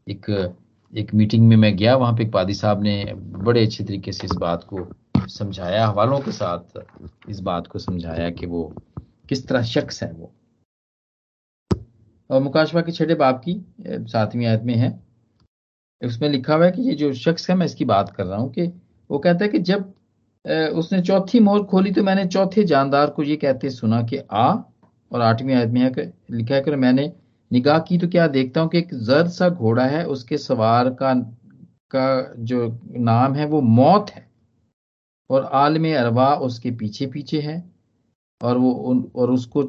एक 0.08 0.30
एक 0.94 1.14
मीटिंग 1.14 1.48
में 1.48 1.56
मैं 1.56 1.76
गया। 1.78 1.96
वहाँ 1.96 2.14
पे 2.14 2.24
एक 2.24 2.32
पादी 2.32 2.54
साहब 2.54 2.82
ने 2.84 3.14
बड़े 3.16 3.66
अच्छे 3.66 3.84
तरीके 3.84 4.12
से 4.12 4.26
इस 4.26 4.32
बात 4.42 4.64
को 4.64 4.88
समझाया। 5.30 5.86
हवालों 5.88 6.20
के 6.20 6.32
साथ 6.32 6.80
इस 7.30 7.40
बात 7.42 7.68
को 7.68 7.80
समझाया 7.80 8.30
कि 8.30 8.46
वो 8.46 8.64
किस 9.30 9.48
तरह 9.48 9.64
शख्स 9.64 10.02
है 10.04 10.12
वो। 10.12 10.32
और 12.30 12.42
मुकाशवा 12.42 12.82
के 12.82 12.92
छठे 12.92 13.16
बाप 13.16 13.42
की 13.46 13.56
सातवीं 13.88 14.46
आयत 14.46 14.64
में 14.64 14.76
है। 14.76 14.90
उसमें 16.02 16.28
लिखा 16.30 16.56
हुआ 16.56 16.66
है 16.66 16.72
कि 16.72 16.82
ये 16.82 16.96
जो 16.96 17.14
शख्स 17.16 17.50
है, 17.50 17.56
मैं 17.56 17.66
इसकी 17.66 17.86
बात 17.86 18.10
कर 18.10 18.26
रहा 18.26 18.40
हूँ 18.40 18.52
कि 18.54 18.68
वो 19.10 19.20
कहता 19.20 19.46
है 19.46 19.52
कि 19.52 19.60
जब 19.62 19.94
उसने 20.46 21.02
चौथी 21.02 21.40
मोहर 21.40 21.64
खोली 21.64 21.92
तो 21.92 22.04
मैंने 22.04 22.26
चौथे 22.28 22.64
जानदार 22.64 23.10
को 23.10 23.24
ये 23.24 23.36
कहते 23.36 23.70
सुना 23.70 24.02
कि 24.04 24.18
आ 24.32 24.48
और 25.12 25.22
आठवीं 25.22 25.56
आयत 25.56 25.70
में 25.70 26.12
लिखा 26.32 26.56
है 26.56 26.62
कि 26.62 26.72
मैंने 26.72 27.12
निगाह 27.52 27.80
की 27.80 27.98
तो 27.98 28.08
क्या 28.08 28.28
देखता 28.28 28.62
हूँ 28.62 28.70
कि 28.70 28.78
एक 28.78 28.94
जर्द 28.94 29.30
सा 29.30 29.50
घोड़ा 29.50 29.86
है, 29.86 30.06
उसके 30.06 30.38
सवार 30.38 30.90
का 30.90 31.14
का 31.92 32.34
जो 32.40 32.68
नाम 32.98 33.34
है 33.34 33.46
वो 33.48 33.62
मौत 33.62 34.10
है 34.10 34.28
और 35.30 35.44
आलम 35.54 35.86
अरवा 35.96 36.34
उसके 36.48 36.72
पीछे 36.72 37.08
पीछे 37.08 37.42
है 37.42 37.64
और 38.42 38.58
वो 38.58 38.72
उन, 38.72 39.12
और 39.16 39.32
उसको 39.32 39.64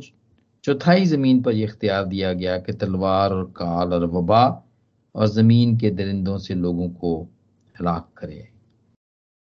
चौथाई 0.64 1.04
ज़मीन 1.06 1.42
पर 1.42 1.52
यह 1.52 1.64
इख्तियार 1.64 2.04
दिया 2.04 2.32
गया 2.32 2.58
कि 2.58 2.72
तलवार 2.72 3.32
और 3.32 3.44
काल 3.56 3.92
और 3.94 4.04
वबा 4.06 4.44
और 5.14 5.26
ज़मीन 5.28 5.76
के 5.78 5.90
दरिंदों 5.90 6.38
से 6.38 6.54
लोगों 6.54 6.88
को 6.90 7.20
हलाक 7.74 8.08
करे। 8.16 8.48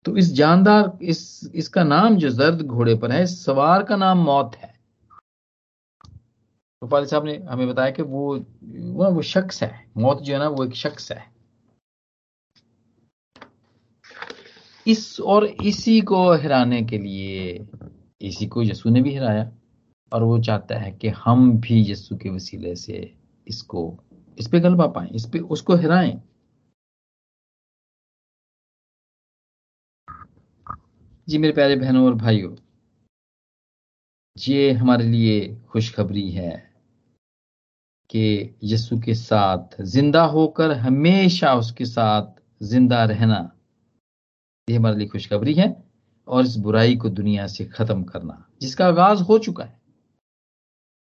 तो 0.06 0.16
इस 0.16 0.32
जानदार, 0.32 0.98
इस, 1.02 1.50
इसका 1.54 1.84
नाम 1.84 2.16
जो 2.16 2.28
जर्द 2.28 2.62
घोड़े 2.62 2.94
पर 2.94 3.12
है 3.12 3.26
सवार 3.26 3.82
का 3.82 3.96
नाम 3.96 4.18
मौत 4.18 4.56
है। 4.56 4.74
रूपाली 6.82 7.06
साहब 7.06 7.24
ने 7.24 7.36
हमें 7.36 7.68
बताया 7.68 7.90
कि 7.90 8.02
वो 8.02 8.36
वो 8.72 9.10
वो 9.10 9.22
शख्स 9.22 9.62
है। 9.62 9.86
मौत 9.96 10.22
जो 10.22 10.32
है 10.32 10.38
ना, 10.38 10.48
वो 10.48 10.64
एक 10.64 10.74
शख्स 10.74 11.12
है। 11.12 11.24
इस 14.86 15.20
और 15.20 15.44
इसी 15.44 16.00
को 16.00 16.32
हराने 16.32 16.82
के 16.82 16.98
लिए, 16.98 17.66
इसी 18.20 18.46
को 18.46 18.62
यसु 18.62 18.90
ने 18.90 19.02
भी 19.02 19.14
हराया 19.14 19.52
और 20.12 20.22
वो 20.22 20.38
चाहता 20.38 20.78
है 20.78 20.92
कि 20.92 21.08
हम 21.08 21.58
भी 21.60 21.92
यसु 21.92 22.16
के 22.16 22.30
वसीले 22.30 22.76
से 22.76 23.14
इसको, 23.48 23.98
इस 24.38 24.48
पे 24.48 24.60
गलबा 24.60 24.86
पाए, 24.86 25.08
इस 25.08 25.26
पे 25.26 25.38
उसको 25.38 25.76
हराएँ। 25.76 26.22
जी 31.28 31.38
मेरे 31.38 31.52
प्यारे 31.52 31.76
बहनों 31.76 32.04
और 32.06 32.14
भाइयों, 32.14 32.54
ये 34.36 34.72
हमारे 34.72 35.04
लिए 35.04 35.38
खुशखबरी 35.68 36.28
है 36.30 36.52
कि 38.10 38.58
यीशु 38.64 38.98
के 39.00 39.14
साथ 39.14 39.80
ज़िंदा 39.84 40.22
होकर 40.24 40.72
हमेशा 40.78 41.54
उसके 41.54 41.84
साथ 41.84 42.26
ज़िंदा 42.62 43.02
रहना, 43.04 43.38
ये 44.68 44.76
हमारे 44.76 44.96
लिए 44.96 45.06
खुशखबरी 45.08 45.54
है 45.54 45.66
और 46.28 46.44
इस 46.44 46.56
बुराई 46.58 46.96
को 46.96 47.08
दुनिया 47.10 47.46
से 47.46 47.64
खत्म 47.66 48.02
करना, 48.04 48.44
जिसका 48.60 48.86
आगाज़ 48.86 49.22
हो 49.22 49.38
चुका 49.38 49.64
है। 49.64 49.80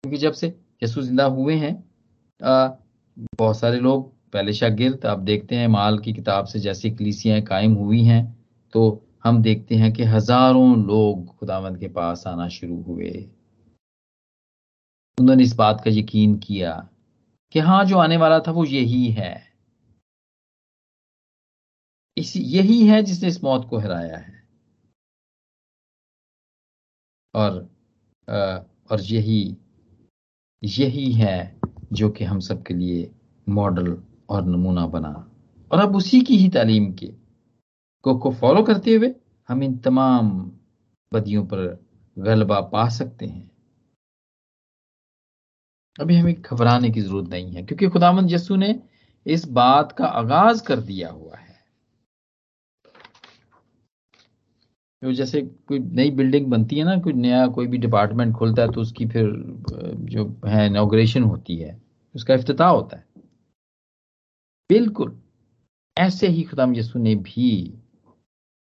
क्योंकि 0.04 0.18
जब 0.18 0.32
से 0.32 0.46
यीशु 0.82 1.02
ज़िंदा 1.02 1.24
हुए 1.26 1.54
हैं 1.56 1.74
बहुत 2.40 3.58
सारे 3.58 3.78
लोग 3.80 4.10
पहले 4.32 4.52
शागिर्द 4.52 5.06
आप 5.06 5.18
देखते 5.20 5.56
हैं, 5.56 5.68
माल 5.68 5.98
की 5.98 6.12
किताब 6.12 6.46
से 6.46 6.58
जैसी 6.60 6.90
कलीसियाँ 6.90 7.40
कायम 7.42 7.74
हुई 7.74 8.02
हैं 8.04 8.24
तो 8.72 9.06
हम 9.24 9.42
देखते 9.42 9.74
हैं 9.74 9.92
कि 9.92 10.04
हज़ारों 10.04 10.76
लोग 10.86 11.26
खुदावंद 11.38 11.78
के 11.78 11.88
पास 11.88 12.26
आना 12.26 12.48
शुरू 12.48 12.80
हुए। 12.82 13.10
उन्होंने 15.18 15.42
इस 15.42 15.54
बात 15.56 15.80
का 15.84 15.90
यकीन 15.90 16.36
किया 16.38 16.72
कि 17.54 17.58
हाँ 17.58 17.84
जो 17.84 17.98
आने 17.98 18.16
वाला 18.16 18.38
था 18.40 18.50
वो 18.50 18.64
यही 18.64 19.06
है। 19.10 19.34
इस, 22.16 22.36
यही 22.36 22.86
है 22.86 23.02
जिसने 23.02 23.28
इस 23.28 23.42
मौत 23.44 23.66
को 23.70 23.78
हराया 23.78 24.16
है। 24.16 24.38
और 27.34 27.68
और 28.90 29.00
यही 29.00 29.42
यही 30.62 31.10
है 31.12 31.60
जो 31.92 32.08
कि 32.10 32.24
हम 32.24 32.40
सबके 32.40 32.74
लिए 32.74 33.10
मॉडल 33.46 33.96
और 34.30 34.44
नमूना 34.46 34.86
बना। 34.86 35.12
और 35.70 35.80
अब 35.80 35.96
उसी 35.96 36.20
की 36.20 36.36
ही 36.36 36.48
तालीम 36.48 36.92
के 36.92 37.06
को, 38.04 38.14
को 38.18 38.30
फॉलो 38.32 38.62
करते 38.62 38.94
हुए 38.94 39.14
हम 39.48 39.62
इन 39.62 39.76
तमाम 39.78 40.30
बदियों 41.12 41.44
पर 41.46 41.62
गलबा 42.16 42.60
पा 42.72 42.88
सकते 42.88 43.26
हैं। 43.26 43.50
अभी 45.96 46.16
हमें 46.16 46.34
घबराने 46.34 46.90
की 46.90 47.00
ज़रूरत 47.00 47.28
नहीं 47.30 47.52
है 47.52 47.62
क्योंकि 47.62 47.88
खुदामंद 47.88 48.32
यसु 48.32 48.56
ने 48.56 48.74
इस 49.26 49.48
बात 49.50 49.92
का 49.92 50.06
आगाज़ 50.06 50.62
कर 50.64 50.80
दिया 50.80 51.08
हुआ 51.10 51.36
है। 51.36 51.48
जैसे 55.02 55.40
कोई 55.42 55.78
नई 55.78 56.10
बिल्डिंग 56.10 56.46
बनती 56.46 56.78
है 56.78 56.84
ना 56.84 56.96
कोई 57.00 57.12
नया 57.12 57.46
कोई 57.48 57.66
भी 57.66 57.78
डिपार्टमेंट 57.78 58.34
खुलता 58.36 58.62
है 58.62 58.72
तो 58.72 58.80
उसकी 58.80 59.06
फिर 59.06 59.30
जो 60.10 60.24
है 60.46 60.66
इनाग्रेशन 60.66 61.22
होती 61.22 61.56
है 61.56 61.80
उसका 62.14 62.34
अफ्ताह 62.34 62.68
होता 62.68 62.96
है। 62.96 63.04
बिल्कुल 64.70 65.20
ऐसे 65.96 66.28
ही 66.28 66.42
खुदाम 66.42 66.74
यसु 66.74 66.98
ने 66.98 67.14
भी 67.14 67.50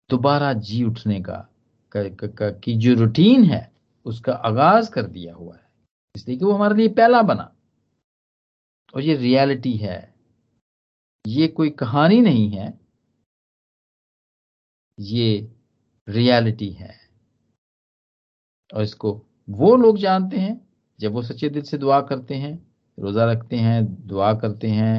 दोबारा 0.09 0.53
जी 0.53 0.83
उठने 0.83 1.21
का, 1.21 1.47
का, 1.95 2.49
जो 2.67 2.93
रूटीन 2.93 3.43
है 3.43 3.71
उसका 4.05 4.33
आगाज़ 4.33 4.91
कर 4.91 5.03
दिया 5.03 5.33
हुआ 5.35 5.55
है। 5.55 5.69
इसलिए 6.15 6.37
कि 6.37 6.45
वो 6.45 6.51
हमारे 6.51 6.75
लिए 6.75 6.87
पहला 6.87 7.21
बना। 7.21 7.55
और 8.95 9.01
ये 9.01 9.15
रियलिटी 9.15 9.73
है। 9.73 10.15
ये 11.27 11.47
कोई 11.47 11.69
कहानी 11.69 12.21
नहीं 12.21 12.49
है। 12.49 12.79
ये 14.99 15.55
रियलिटी 16.09 16.69
है। 16.69 16.95
और 18.73 18.81
इसको 18.81 19.25
वो 19.49 19.75
लोग 19.75 19.97
जानते 19.97 20.37
हैं 20.37 20.67
जब 20.99 21.11
वो 21.11 21.21
सच्चे 21.21 21.49
दिल 21.49 21.61
से 21.61 21.77
दुआ 21.77 22.01
करते 22.01 22.35
हैं 22.35 22.67
रोजा 22.99 23.31
रखते 23.31 23.55
हैं 23.55 24.07
दुआ 24.07 24.33
करते 24.33 24.67
हैं 24.67 24.95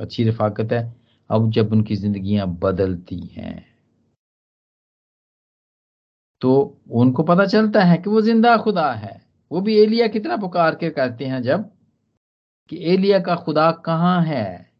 अच्छी 0.00 0.24
रफाकत 0.24 0.72
है 0.72 0.96
अब 1.30 1.50
जब 1.50 1.72
उनकी 1.72 1.96
जिंदगियाँ 1.96 2.48
बदलती 2.48 3.20
हैं। 3.20 3.75
तो 6.46 6.80
उनको 6.90 7.22
पता 7.22 7.46
चलता 7.46 7.82
है 7.84 7.96
कि 7.98 8.10
वो 8.10 8.20
ज़िंदा 8.20 8.56
खुदा 8.56 8.92
है। 8.92 9.20
वो 9.50 9.60
भी 9.60 9.76
एलिया 9.78 10.06
कितना 10.06 10.36
पुकार 10.36 10.74
के 10.74 10.90
कहते 10.90 11.24
हैं 11.24 11.42
जब 11.42 11.64
कि 12.68 12.78
एलिया 12.92 13.18
का 13.20 13.34
खुदा 13.36 13.70
कहाँ 13.72 14.22
है? 14.22 14.70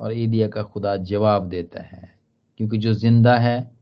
और 0.00 0.12
एलिया 0.12 0.48
का 0.48 0.62
खुदा 0.62 0.96
जवाब 0.96 1.48
देता 1.48 1.82
है। 1.82 2.14
क्योंकि 2.56 2.78
जो 2.78 2.94
ज़िंदा 2.94 3.36
है 3.38 3.72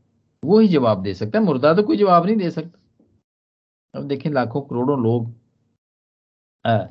वो 0.43 0.59
ही 0.59 0.67
जवाब 0.67 1.03
दे 1.03 1.13
सकता 1.13 1.39
है। 1.39 1.45
मुर्दा 1.45 1.73
तो 1.73 1.83
कोई 1.83 1.97
जवाब 1.97 2.25
नहीं 2.25 2.37
दे 2.37 2.51
सकता। 2.51 3.99
अब 3.99 4.07
देखें 4.07 4.29
लाखों 4.31 4.61
करोड़ों 4.61 5.01
लोग 5.03 5.31
आ, 6.65 6.85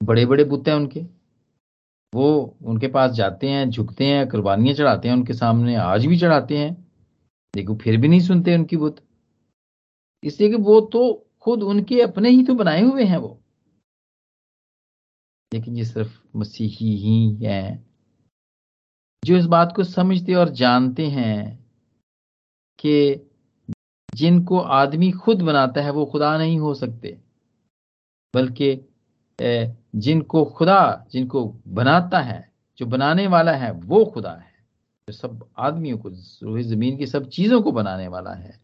बड़े 0.00 0.26
बड़े 0.26 0.44
बुत 0.44 0.68
हैं 0.68 0.74
उनके। 0.74 1.06
वो 2.12 2.56
उनके 2.64 2.88
पास 2.88 3.10
जाते 3.10 3.48
हैं 3.48 3.70
झुकते 3.70 4.04
हैं 4.04 4.28
कुर्बानियाँ 4.28 4.76
चढ़ाते 4.76 5.08
हैं 5.08 5.16
उनके 5.16 5.34
सामने 5.34 5.76
आज 5.76 6.06
भी 6.06 6.18
चढ़ाते 6.18 6.58
हैं। 6.58 6.74
देखो 7.54 7.76
फिर 7.76 8.00
भी 8.00 8.08
नहीं 8.08 8.20
सुनते 8.20 8.54
उनकी 8.54 8.76
बुत। 8.76 9.03
इसलिए 10.24 10.50
कि 10.50 10.56
वो 10.56 10.80
तो 10.92 11.00
खुद 11.40 11.62
उनके 11.62 12.00
अपने 12.02 12.30
ही 12.30 12.44
तो 12.44 12.54
बनाए 12.54 12.82
हुए 12.82 13.04
हैं 13.04 13.16
वो। 13.16 13.38
लेकिन 15.52 15.76
ये 15.76 15.84
सिर्फ़ 15.84 16.20
मसीही 16.36 16.94
ही 16.96 17.34
है, 17.44 17.84
जो 19.22 19.36
इस 19.36 19.44
बात 19.46 19.72
को 19.76 19.84
समझते 19.84 20.34
और 20.34 20.48
जानते 20.54 21.06
हैं 21.08 21.58
कि 22.78 23.28
जिनको 24.14 24.58
आदमी 24.58 25.10
खुद 25.12 25.42
बनाता 25.42 25.82
है 25.82 25.90
वो 25.90 26.04
खुदा 26.06 26.36
नहीं 26.38 26.58
हो 26.58 26.74
सकते, 26.74 27.18
बल्कि 28.34 28.74
जिनको 29.96 30.44
खुदा, 30.46 31.06
जिनको 31.12 31.44
बनाता 31.68 32.20
है, 32.20 32.52
जो 32.78 32.86
बनाने 32.86 33.26
वाला 33.26 33.52
है 33.52 33.70
वो 33.72 34.04
खुदा 34.04 34.32
है, 34.32 34.52
जो 35.08 35.12
सब 35.12 35.48
आदमियों 35.58 35.98
को 35.98 36.10
ज़मीन 36.62 36.96
की 36.96 37.06
सब 37.06 37.28
चीज़ों 37.28 37.62
को 37.62 37.72
बनाने 37.72 38.08
वाला 38.08 38.34
है, 38.34 38.60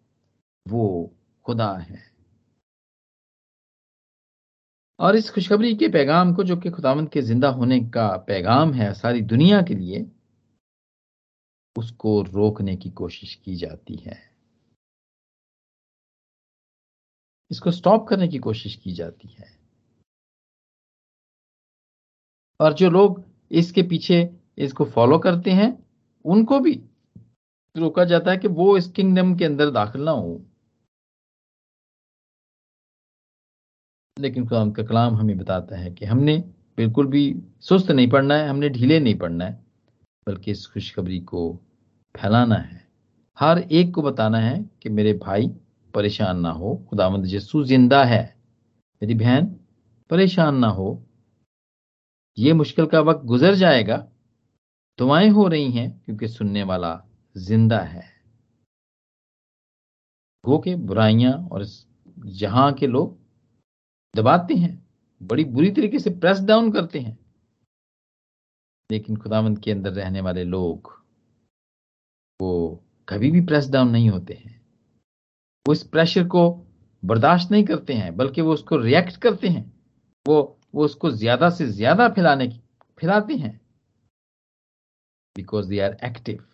वो 0.66 1.12
खुदा 1.50 1.76
है। 1.76 2.10
और 4.98 5.16
इस 5.16 5.30
खुशखबरी 5.30 5.74
के 5.74 5.88
पैगाम 5.88 6.34
को, 6.34 6.44
जो 6.44 6.56
कि 6.56 6.70
खुदावंत 6.70 7.12
के 7.12 7.22
ज़िंदा 7.22 7.48
होने 7.48 7.80
का 7.80 8.16
पैगाम 8.16 8.72
है 8.72 8.94
सारी 8.94 9.22
दुनिया 9.22 9.62
के 9.62 9.74
लिए, 9.74 10.10
उसको 11.78 12.22
रोकने 12.22 12.76
की 12.76 12.90
कोशिश 12.90 13.34
की 13.34 13.54
जाती 13.54 13.96
है। 13.96 14.30
इसको 17.50 17.70
स्टॉप 17.70 18.08
करने 18.08 18.28
की 18.28 18.38
कोशिश 18.38 18.76
की 18.76 18.92
जाती 18.92 19.28
है। 19.28 19.58
और 22.60 22.72
जो 22.72 22.90
लोग 22.90 23.24
इसके 23.50 23.82
पीछे 23.82 24.38
इसको 24.58 24.84
फॉलो 24.84 25.18
करते 25.18 25.50
हैं, 25.50 25.86
उनको 26.24 26.60
भी 26.60 26.72
रोका 27.76 28.04
जाता 28.04 28.30
है 28.30 28.36
कि 28.36 28.48
वो 28.48 28.76
इस 28.76 28.88
किंगडम 28.88 29.36
के 29.36 29.44
अंदर 29.44 29.70
दाखिल 29.70 30.02
ना 30.02 30.10
हो। 30.10 30.49
लेकिन 34.20 34.46
खुदा 34.46 34.64
का 34.70 34.82
कलाम 34.82 35.14
हमें 35.14 35.38
बताता 35.38 35.76
है 35.76 35.90
कि 35.90 36.04
हमने 36.04 36.36
बिल्कुल 36.76 37.06
भी 37.06 37.42
सुस्त 37.60 37.90
नहीं 37.90 38.08
पड़ना 38.10 38.34
है, 38.34 38.48
हमने 38.48 38.68
ढीले 38.68 39.00
नहीं 39.00 39.18
पड़ना 39.18 39.44
है, 39.44 39.64
बल्कि 40.26 40.50
इस 40.50 40.66
खुशखबरी 40.66 41.20
को 41.20 41.60
फैलाना 42.16 42.56
है। 42.56 42.88
हर 43.38 43.58
एक 43.58 43.94
को 43.94 44.02
बताना 44.02 44.38
है 44.38 44.70
कि 44.82 44.88
मेरे 44.88 45.12
भाई 45.12 45.48
परेशान 45.94 46.40
ना 46.40 46.50
हो, 46.50 46.86
खुदावंद 46.90 47.26
यस्सु 47.26 47.64
ज़िंदा 47.64 48.04
है। 48.04 48.36
मेरी 49.02 49.14
बहन, 49.14 49.46
परेशान 50.10 50.56
ना 50.56 50.68
हो। 50.68 51.06
ये 52.38 52.52
मुश्किल 52.52 52.86
का 52.86 53.00
वक्त 53.00 53.24
गुजर 53.24 53.54
जाएगा। 53.54 53.96
दुआएँ 54.98 55.28
हो 55.28 55.48
रही 55.48 55.70
हैं 55.70 56.02
क्योंकि 56.04 56.28
सुनने 56.28 56.62
वाला 56.62 57.00
ज़िंदा 57.36 57.78
है। 57.78 58.04
गो 60.44 60.58
के 60.58 60.74
बुराइयाँ 60.76 61.32
और 61.52 61.64
जहाँ 62.26 62.72
के 62.72 62.86
लोग 62.86 63.19
दबाते 64.14 64.54
हैं, 64.54 64.86
बड़ी 65.20 65.44
बुरी 65.44 65.70
तरीके 65.70 65.98
से 65.98 66.10
प्रेस 66.10 66.40
डाउन 66.40 66.70
करते 66.72 67.00
हैं। 67.00 67.18
लेकिन 68.90 69.16
खुदावंत 69.16 69.62
के 69.64 69.70
अंदर 69.70 69.92
रहने 69.92 70.20
वाले 70.20 70.44
लोग, 70.44 70.92
वो 72.40 72.82
कभी 73.08 73.30
भी 73.30 73.40
प्रेस 73.40 73.68
डाउन 73.70 73.90
नहीं 73.90 74.08
होते 74.10 74.34
हैं। 74.34 74.60
वो 75.66 75.72
इस 75.72 75.82
प्रेशर 75.82 76.26
को 76.26 76.66
बर्दाश्त 77.04 77.50
नहीं 77.50 77.64
करते 77.64 77.92
हैं, 77.92 78.16
बल्कि 78.16 78.40
वो 78.40 78.52
उसको 78.52 78.76
रिएक्ट 78.76 79.16
करते 79.16 79.48
हैं। 79.48 79.72
वो 80.26 80.56
वो 80.74 80.84
उसको 80.84 81.10
ज़्यादा 81.10 81.50
से 81.50 81.66
ज़्यादा 81.66 82.08
फैलाने 82.08 82.46
की, 82.48 82.60
फैलाते 82.98 83.34
हैं। 83.34 83.60
बिकॉज़ 85.36 85.68
दे 85.68 85.80
आर 85.80 85.96
एक्टिव 86.04 86.44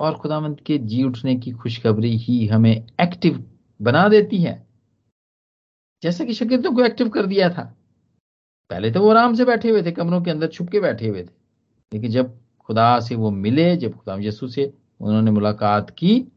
और 0.00 0.18
खुदावंत 0.18 0.60
के 0.60 0.78
जी 0.78 1.02
उठने 1.04 1.34
की 1.36 1.52
खुशखबरी 1.52 2.16
ही 2.16 2.46
हमें 2.46 2.86
एक्टिव 3.00 3.44
बना 3.80 4.08
देती 4.08 4.42
है। 4.42 4.63
जैसे 6.04 6.26
कि 6.26 6.34
शकीर्तों 6.34 6.74
को 6.74 6.84
एक्टिव 6.84 7.08
कर 7.08 7.26
दिया 7.26 7.50
था। 7.50 7.78
पहले 8.70 8.90
तो 8.90 9.00
वो 9.00 9.10
आराम 9.10 9.34
से 9.34 9.44
बैठे 9.44 9.70
हुए 9.70 9.82
थे, 9.82 9.92
कमरों 9.92 10.22
के 10.22 10.30
अंदर 10.30 10.48
छुप 10.48 10.68
के 10.68 10.80
बैठे 10.80 11.08
हुए 11.08 11.22
थे। 11.22 11.30
लेकिन 11.92 12.10
जब 12.10 12.40
खुदा 12.58 13.00
से 13.00 13.14
वो 13.14 13.30
मिले, 13.30 13.76
जब 13.76 13.92
खुदा 13.92 14.16
यसु 14.20 14.48
से 14.48 14.74
उन्होंने 15.00 15.30
मुलाकात 15.30 15.90
की 15.90 16.32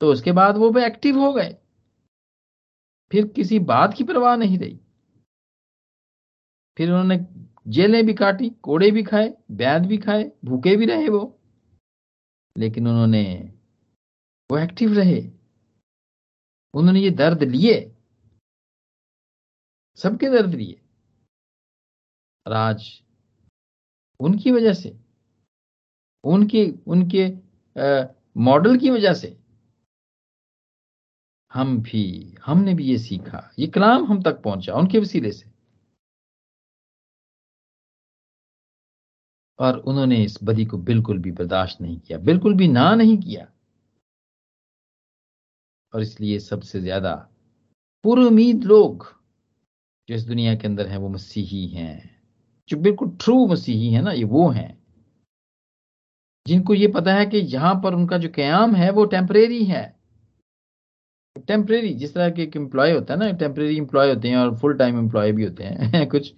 तो 0.00 0.12
उसके 0.12 0.32
बाद 0.32 0.56
वो 0.56 0.70
भी 0.70 0.82
एक्टिव 0.82 1.18
हो 1.18 1.32
गए। 1.32 1.56
फिर 3.12 3.26
किसी 3.28 3.58
बात 3.58 3.94
की 3.94 4.04
परवाह 4.04 4.36
नहीं 4.36 4.58
रही। 4.58 4.80
फिर 6.76 6.90
उन्होंने 6.90 7.26
जेलें 7.68 8.06
भी 8.06 8.14
काटी, 8.14 8.50
कोड़े 8.50 8.90
भी 8.90 9.02
खाए 9.02 9.34
बैद 9.50 9.86
भी 9.86 9.98
खाए, 9.98 10.32
भूखे 10.44 10.76
भी 10.76 10.86
रहे 10.86 11.08
वो। 11.08 11.38
लेकिन 12.58 12.88
उन्होंने 12.88 13.54
वो 14.50 14.58
एक्टिव 14.58 14.92
रहे। 14.92 15.30
उन्होंने 16.74 17.00
ये 17.00 17.10
दर्द 17.10 17.42
लिए 17.42 17.93
सबके 19.98 20.28
दर्द 20.30 20.54
लिए 20.54 20.80
और 22.46 22.52
आज 22.52 22.90
उनकी 24.20 24.50
वजह 24.50 24.72
से, 24.74 24.96
उनके 26.24 26.66
उनके 26.86 27.28
मॉडल 28.36 28.76
की 28.78 28.90
वजह 28.90 29.14
से, 29.14 29.36
हम 31.52 31.76
भी, 31.82 32.34
हमने 32.44 32.74
भी 32.74 32.84
ये 32.84 32.98
सीखा। 32.98 33.50
ये 33.58 33.66
कलाम 33.66 34.04
हम 34.04 34.22
तक 34.22 34.40
पहुँचा, 34.42 34.74
उनके 34.74 34.98
वसीले 34.98 35.32
से। 35.32 35.52
और 39.58 39.78
उन्होंने 39.78 40.22
इस 40.24 40.38
बदी 40.42 40.64
को 40.64 40.78
बिल्कुल 40.78 41.18
भी 41.18 41.30
बर्दाश्त 41.32 41.80
नहीं 41.80 41.98
किया, 42.00 42.18
बिल्कुल 42.20 42.54
भी 42.54 42.68
ना 42.68 42.94
नहीं 42.94 43.18
किया। 43.18 43.46
और 45.92 46.02
इसलिए 46.02 46.38
सबसे 46.40 46.80
ज़्यादा 46.80 47.14
पूर्व 48.04 48.26
उम्मीद 48.26 48.64
लोग 48.64 49.06
जो 50.08 50.14
इस 50.14 50.22
दुनिया 50.22 50.54
के 50.54 50.68
अंदर 50.68 50.86
है, 50.86 50.96
वो 50.98 51.08
मसीही 51.08 51.66
हैं। 51.66 52.20
जो 52.68 52.76
बिल्कुल 52.76 53.16
ट्रू 53.20 53.46
मसीही 53.46 53.92
है 53.92 54.02
ना, 54.02 54.12
ये 54.12 54.24
वो 54.24 54.48
हैं। 54.48 54.78
जिनको 56.46 56.74
ये 56.74 56.88
पता 56.88 57.14
है 57.14 57.26
कि 57.26 57.38
यहाँ 57.38 57.80
पर 57.84 57.94
उनका 57.94 58.18
जो 58.18 58.28
क्याम 58.28 58.74
है, 58.74 58.90
वो 58.90 59.04
टेम्परेरी 59.04 59.64
है। 59.64 59.96
टेम्परेरी 61.46 61.94
जिस 61.94 62.14
तरह 62.14 62.30
के 62.30 62.42
एक 62.42 62.56
एम्प्लॉय 62.56 62.92
होता 62.92 63.14
है 63.14 63.20
ना 63.20 63.32
टेम्परेरी 63.32 63.76
एम्प्लॉय 63.76 64.14
होते 64.14 64.28
हैं 64.28 64.36
और 64.36 64.56
फुल 64.56 64.74
टाइम 64.74 64.98
एम्प्लॉय 64.98 65.32
भी 65.32 65.44
होते 65.44 65.64
हैं, 65.64 66.08
कुछ। 66.08 66.34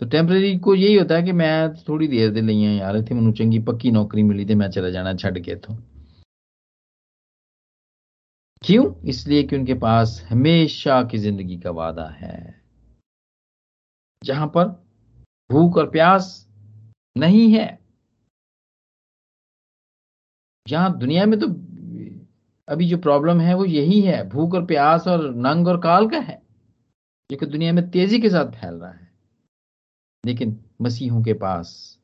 तो 0.00 0.06
टेम्परेरी 0.06 0.58
को 0.58 0.74
यही 0.74 0.94
होता 0.94 1.14
है 1.14 1.22
कि 1.22 1.32
मैं 1.32 1.74
थोड़ी 1.74 2.08
देर 2.08 2.30
दे 2.30 2.40
ਲਈ 2.40 2.78
यार, 2.78 2.96
इतनी 2.96 3.20
मैं 3.20 3.32
चंगी 3.32 3.58
पक्की 3.58 3.90
नौकरी 3.90 4.22
मिली 4.22 4.46
थी 4.46 4.54
मैं 4.54 4.70
चला 4.70 4.90
जाना, 4.90 5.14
छड़ 5.14 5.38
के 5.38 5.54
तो 5.54 5.76
क्यों? 8.62 9.08
इसलिए 9.08 9.42
कि 9.42 9.56
उनके 9.56 9.74
पास 9.74 10.26
हमेशा 10.30 11.02
की 11.02 11.18
ज़िंदगी 11.18 11.56
का 11.58 11.70
वादा 11.70 12.06
है। 12.06 12.65
जहाँ 14.26 14.46
पर 14.46 14.68
भूख 15.50 15.76
और 15.76 15.90
प्यास 15.90 16.48
नहीं 17.16 17.52
है। 17.52 17.66
जहाँ 20.66 20.98
दुनिया 20.98 21.26
में 21.26 21.38
तो 21.40 21.46
अभी 22.68 22.88
जो 22.88 22.98
प्रॉब्लम 22.98 23.40
है 23.40 23.54
वो 23.54 23.64
यही 23.64 24.00
है, 24.00 24.28
भूख 24.28 24.54
और 24.54 24.64
प्यास 24.66 25.06
और 25.08 25.34
नंग 25.34 25.68
और 25.68 25.80
काल 25.80 26.08
का 26.08 26.18
है। 26.18 26.42
जो 27.30 27.36
कि 27.36 27.46
दुनिया 27.46 27.72
में 27.72 27.90
तेज़ी 27.90 28.20
के 28.20 28.30
साथ 28.30 28.50
फैल 28.52 28.74
रहा 28.74 28.90
है। 28.90 29.12
लेकिन 30.24 30.58
मसीहों 30.82 31.22
के 31.22 31.32
पास 31.34 31.98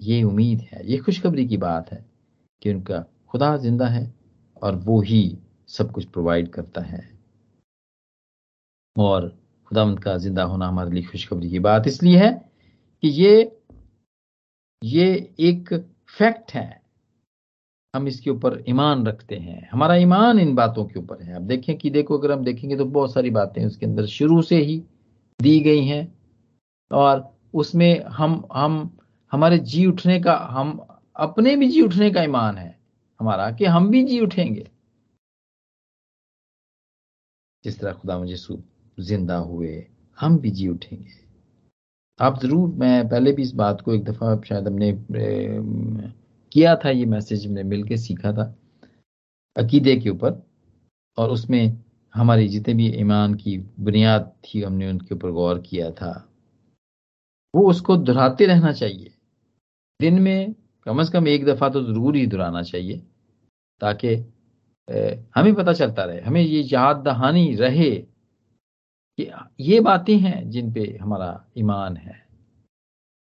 ये 0.00 0.22
उम्मीद 0.22 0.60
है, 0.60 0.86
ये 0.90 0.98
खुशखबरी 0.98 1.46
की 1.48 1.56
बात 1.56 1.90
है 1.92 2.04
कि 2.62 2.74
उनका 2.74 3.04
खुदा 3.28 3.56
ज़िंदा 3.56 3.86
है 3.86 4.14
और 4.62 4.76
वो 4.76 5.00
ही 5.00 5.38
सब 5.68 5.92
कुछ 5.92 6.04
प्रोवाइड 6.04 6.48
करता 6.48 6.80
है। 6.80 7.18
और 8.96 9.47
खुदा 9.68 9.84
का 9.94 10.16
ज़िंदा 10.18 10.42
होना 10.42 10.68
हमारे 10.68 10.90
लिए 10.90 11.02
खुशखबरी 11.02 11.50
की 11.50 11.58
बात 11.58 11.86
इसलिए 11.86 12.18
है 12.18 12.30
कि 13.02 13.08
ये 13.08 13.32
ये 14.82 15.06
एक 15.40 15.72
फैक्ट 16.18 16.52
है। 16.54 16.80
हम 17.94 18.06
इसके 18.08 18.30
ऊपर 18.30 18.62
ईमान 18.68 19.06
रखते 19.06 19.36
हैं। 19.36 19.68
हमारा 19.70 19.94
ईमान 19.96 20.38
इन 20.38 20.54
बातों 20.54 20.84
के 20.84 20.98
ऊपर 20.98 21.22
है। 21.22 21.34
अब 21.34 21.42
देखें 21.42 21.76
कि 21.78 21.90
देखो, 21.90 22.18
अगर 22.18 22.32
हम 22.32 22.44
देखेंगे 22.44 22.76
तो 22.76 22.84
बहुत 22.84 23.12
सारी 23.12 23.30
बातें 23.30 23.64
उसके 23.66 23.86
अंदर 23.86 24.06
शुरू 24.06 24.40
से 24.42 24.56
ही 24.56 24.78
दी 25.40 25.58
गई 25.60 25.84
हैं 25.84 26.02
और 26.90 27.38
उसमें 27.54 28.04
हम 28.04 28.42
हम, 28.52 28.98
हमारे 29.32 29.58
जी 29.58 29.86
उठने 29.86 30.20
का, 30.20 30.36
हम 30.50 30.76
अपने 31.16 31.56
भी 31.56 31.68
जी 31.68 31.82
उठने 31.82 32.10
का 32.10 32.22
ईमान 32.22 32.56
है। 32.58 32.76
हमारा 33.20 33.50
कि 33.50 33.64
हम 33.64 33.90
भी 33.90 34.04
जी 34.04 34.20
उठेंगे। 34.20 34.68
जिस 37.64 37.78
तरह 37.80 37.92
खुदा 37.92 38.18
मुझे 38.18 38.36
ज़िंदा 38.98 39.36
हुए, 39.38 39.86
हम 40.18 40.38
भी 40.38 40.50
जी 40.50 40.68
उठेंगे। 40.68 41.16
आप 42.20 42.40
ज़रूर, 42.42 42.68
मैं 42.70 43.08
पहले 43.08 43.32
भी 43.32 43.42
इस 43.42 43.52
बात 43.54 43.80
को 43.80 43.94
एक 43.94 44.04
दफ़ा 44.04 44.40
शायद 44.42 44.66
हमने 44.66 44.92
किया 46.52 46.74
था, 46.76 46.90
ये 46.90 47.04
मैसेज 47.06 47.46
हमने 47.46 47.62
मिलकर 47.64 47.96
सीखा 47.98 48.32
था, 48.32 48.54
अकीदे 49.56 49.96
के 49.96 50.10
ऊपर, 50.10 50.42
और 51.18 51.30
उसमें 51.30 51.78
हमारी 52.14 52.48
जितने 52.48 52.74
भी 52.74 52.88
ईमान 53.00 53.34
की 53.34 53.56
बुनियाद 53.58 54.32
थी, 54.44 54.62
हमने 54.62 54.90
उनके 54.90 55.14
ऊपर 55.14 55.30
गौर 55.32 55.58
किया 55.60 55.90
था। 55.92 56.12
वो 57.54 57.68
उसको 57.70 57.96
दोहराते 57.96 58.46
रहना 58.46 58.72
चाहिए। 58.72 59.10
दिन 60.00 60.20
में 60.22 60.54
कम 60.86 61.02
से 61.02 61.12
कम 61.12 61.28
एक 61.28 61.44
दफ़ा 61.44 61.68
तो 61.68 61.82
ज़रूर 61.84 62.16
ही 62.16 62.26
दोहराना 62.26 62.62
चाहिए, 62.62 62.98
ताकि 63.80 64.14
हमें 65.36 65.54
पता 65.54 65.72
चलता 65.72 66.04
रहे, 66.04 66.20
हमें 66.20 66.40
ये 66.40 66.60
याद 66.64 66.96
दहानी 67.04 67.54
रहे 67.56 67.90
कि 69.18 69.30
ये 69.60 69.80
बातें 69.80 70.16
हैं 70.18 70.48
जिन 70.50 70.72
पे 70.72 70.96
हमारा 71.00 71.44
ईमान 71.58 71.96
है। 71.96 72.16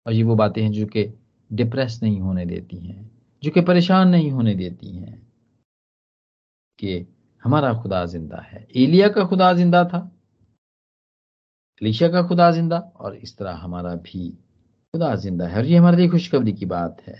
और 0.06 0.12
ये 0.12 0.22
वो 0.22 0.34
बातें 0.36 0.62
हैं 0.62 0.70
जो 0.72 0.86
कि 0.86 1.04
डिप्रेस 1.50 1.98
नहीं 2.02 2.20
होने 2.20 2.46
देती 2.46 2.76
हैं, 2.76 3.10
जो 3.42 3.50
कि 3.50 3.60
परेशान 3.60 4.08
नहीं 4.08 4.30
होने 4.30 4.54
देती 4.54 4.96
हैं 4.96 5.16
कि 6.78 7.06
हमारा 7.42 7.72
खुदा 7.74 8.04
ज़िंदा 8.06 8.40
है। 8.42 8.66
एलिया 8.76 9.08
का 9.08 9.24
खुदा 9.24 9.52
ज़िंदा 9.52 9.84
था 9.84 9.98
अलीशा 11.82 12.08
का 12.08 12.22
खुदा 12.22 12.50
ज़िंदा 12.50 12.78
और 12.78 13.14
इस 13.16 13.36
तरह 13.38 13.54
हमारा 13.54 13.94
भी 13.94 14.28
खुदा 14.94 15.14
ज़िंदा 15.14 15.46
है। 15.48 15.56
और 15.56 15.66
ये 15.66 15.76
हमारे 15.76 15.96
लिए 15.96 16.08
खुशखबरी 16.08 16.52
की 16.52 16.66
बात 16.66 17.02
है। 17.06 17.16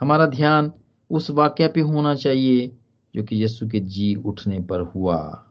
हमारा 0.00 0.26
ध्यान 0.26 0.72
उस 1.10 1.30
वाक्य 1.30 1.68
पे 1.68 1.80
होना 1.80 2.14
चाहिए 2.14 2.66
जो 3.14 3.22
कि 3.22 3.42
यस्सु 3.44 3.68
के 3.68 3.80
जी 3.80 4.14
उठने 4.14 4.60
पर 4.60 4.80
हुआ। 4.94 5.48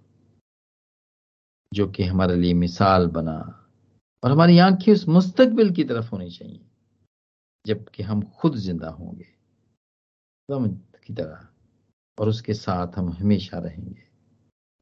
जो 1.73 1.88
कि 1.88 2.03
हमारे 2.03 2.36
लिए 2.36 2.53
मिसाल 2.53 3.07
बना। 3.07 3.57
और 4.23 4.31
हमारी 4.31 4.57
आँखें 4.57 4.93
उस 4.93 5.07
मुस्तकबिल 5.07 5.71
की 5.71 5.84
तरफ़ 5.84 6.10
होनी 6.10 6.29
चाहिए, 6.29 6.62
जबकि 7.65 8.03
हम 8.03 8.21
खुद 8.21 8.55
ज़िंदा 8.55 8.89
होंगे 8.89 9.25
की 11.07 11.13
तरह। 11.13 11.47
और 12.19 12.29
उसके 12.29 12.53
साथ 12.53 12.88
हम 12.95 13.10
हमेशा 13.10 13.57
रहेंगे, 13.57 14.03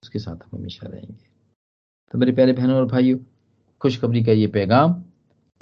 उसके 0.04 0.19
साथ 0.19 0.36
हम 0.36 0.58
हमेशा 0.58 0.88
रहेंगे। 0.88 1.30
तो 2.12 2.17
मेरे 2.17 2.32
प्यारे 2.32 2.54
बहनों 2.54 2.75
और 2.75 2.86
भाइयों, 2.86 3.19
खुशखबरी 3.82 4.23
का 4.23 4.32
ये 4.32 4.47
पैगाम, 4.47 5.04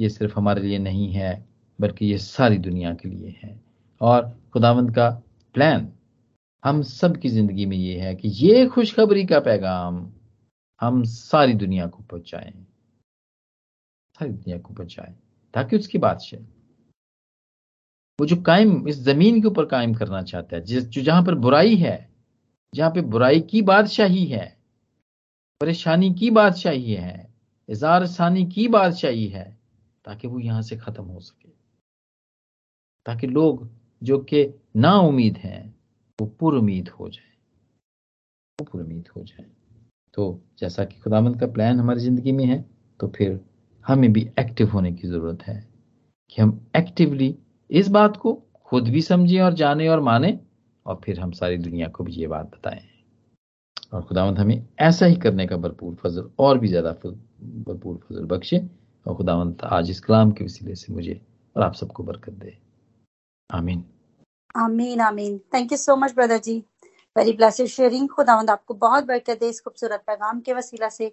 ये 0.01 0.09
सिर्फ़ 0.09 0.35
हमारे 0.35 0.61
लिए 0.61 0.79
नहीं 0.79 1.11
है, 1.11 1.45
बल्कि 1.81 2.05
ये 2.05 2.17
सारी 2.17 2.57
दुनिया 2.57 2.93
के 2.93 3.09
लिए 3.09 3.39
है। 3.43 3.61
और 4.01 4.41
खुदावंद 4.53 4.95
का 4.95 5.09
प्लान 5.53 5.93
हम 6.65 6.81
सब 6.81 7.17
की 7.17 7.29
ज़िंदगी 7.29 7.65
में 7.65 7.77
ये 7.77 7.99
है 7.99 8.15
कि 8.15 8.27
ये 8.27 8.67
खुशखबरी 8.67 9.25
का 9.25 9.39
पैगाम 9.39 10.11
हम 10.81 11.03
सारी 11.03 11.53
दुनिया 11.53 11.87
को 11.87 12.03
पहुंचाएँ। 12.03 12.67
सारी 14.19 14.31
दुनिया 14.31 14.57
को 14.57 14.73
पहुंचाएँ। 14.73 15.15
ताकि 15.53 15.77
उसकी 15.77 15.97
बादशाह 15.97 16.39
वो 18.19 18.25
जो 18.25 18.35
कायम, 18.35 18.87
इस 18.87 18.95
ज़मीन 18.95 19.41
के 19.41 19.47
ऊपर 19.47 19.65
कायम 19.65 19.93
करना 19.93 20.21
चाहता 20.21 20.55
है, 20.55 20.61
जिस, 20.63 20.83
जो 20.83 21.01
जहाँ 21.01 21.23
पर 21.23 21.35
बुराई 21.35 21.75
है, 21.75 22.09
जहाँ 22.75 22.91
पे 22.91 23.01
बुराई 23.01 23.39
की 23.39 23.61
बादशाही 23.61 24.25
है, 24.25 24.57
परेशानी 25.61 26.13
की 26.13 26.31
बादशाही 26.31 26.93
है 26.93 27.33
इजार 27.69 28.05
सानी 28.05 28.45
की 28.45 28.67
बादशाही 28.67 29.27
है, 29.27 29.57
ताकि 30.05 30.27
वो 30.27 30.39
यहाँ 30.39 30.61
से 30.61 30.77
खत्म 30.77 31.03
हो 31.03 31.19
सके। 31.19 31.49
ताकि 33.05 33.27
लोग 33.27 33.69
जो 34.03 34.19
कि 34.19 34.61
ना 34.75 34.93
उम्मीद 34.93 35.37
हैं, 35.37 35.79
वो 36.21 36.27
पुर 36.27 36.55
उम्मीद 36.55 36.89
हो 36.89 37.09
जाए। 37.09 37.37
वो 38.61 38.65
पुर 38.65 38.81
उम्मीद 38.81 39.07
हो 39.07 39.23
जाए। 39.23 39.56
तो 40.17 40.23
जैसा 40.59 40.83
कि 40.85 40.99
खुदामंद 40.99 41.39
का 41.39 41.47
प्लान 41.47 41.79
हमारी 41.79 41.99
ज़िंदगी 41.99 42.31
में 42.31 42.45
है 42.45 42.63
तो 42.99 43.07
फिर 43.07 43.39
हमें 43.85 44.11
भी 44.13 44.21
एक्टिव 44.39 44.69
होने 44.69 44.91
की 44.91 45.07
ज़रूरत 45.07 45.43
है 45.43 45.55
कि 46.29 46.41
हम 46.41 46.59
एक्टिवली 46.77 47.35
इस 47.69 47.87
बात 47.89 48.17
को 48.17 48.33
खुद 48.71 48.87
भी 48.87 49.01
समझें 49.01 49.39
और 49.41 49.53
जाने 49.53 49.87
और 49.87 49.99
माने 50.01 50.37
और 50.85 50.99
फिर 51.03 51.19
हम 51.19 51.31
सारी 51.31 51.57
दुनिया 51.57 51.87
को 51.87 52.03
भी 52.03 52.11
ये 52.11 52.27
बात 52.27 52.45
बताएँ। 52.47 52.81
और 53.93 54.01
खुदावंत 54.01 54.39
हमें 54.39 54.65
ऐसा 54.79 55.05
ही 55.05 55.15
करने 55.15 55.45
का 55.47 55.57
भरपूर 55.57 55.95
फजल, 55.95 56.29
और 56.39 56.57
भी 56.57 56.67
ज़्यादा 56.67 56.91
भरपूर 56.91 57.99
फजल 58.09 58.25
बख्शे 58.27 58.59
और 59.05 59.15
खुदावंत 59.15 59.63
आज 59.63 59.89
इस 59.89 59.99
कलाम 59.99 60.31
के 60.31 60.45
वसीले 60.45 60.75
से 60.75 60.93
मुझे 60.93 61.19
और 61.55 61.63
आप 61.63 61.73
सबको 61.75 62.03
बरकत 62.03 62.33
दे। 62.33 62.57
आमीन। 63.49 63.83
आमीन 64.57 65.01
आमीन। 65.01 65.37
Thank 65.53 65.71
you 65.71 65.77
so 65.77 65.95
much 65.95 66.15
brother 66.15 66.37
ji. 66.39 66.63
Very 67.17 67.31
blessed 67.33 67.67
sharing 67.69 68.07
खुदावंद 68.11 68.49
आपको 68.51 68.73
बहुत 68.81 69.05
बरकत 69.05 69.39
दे 69.39 69.49
इस 69.49 69.61
खूबसूरत 69.63 70.03
पैगाम 70.07 70.41
के 70.41 70.53
वसीला 70.53 70.89
से 70.91 71.11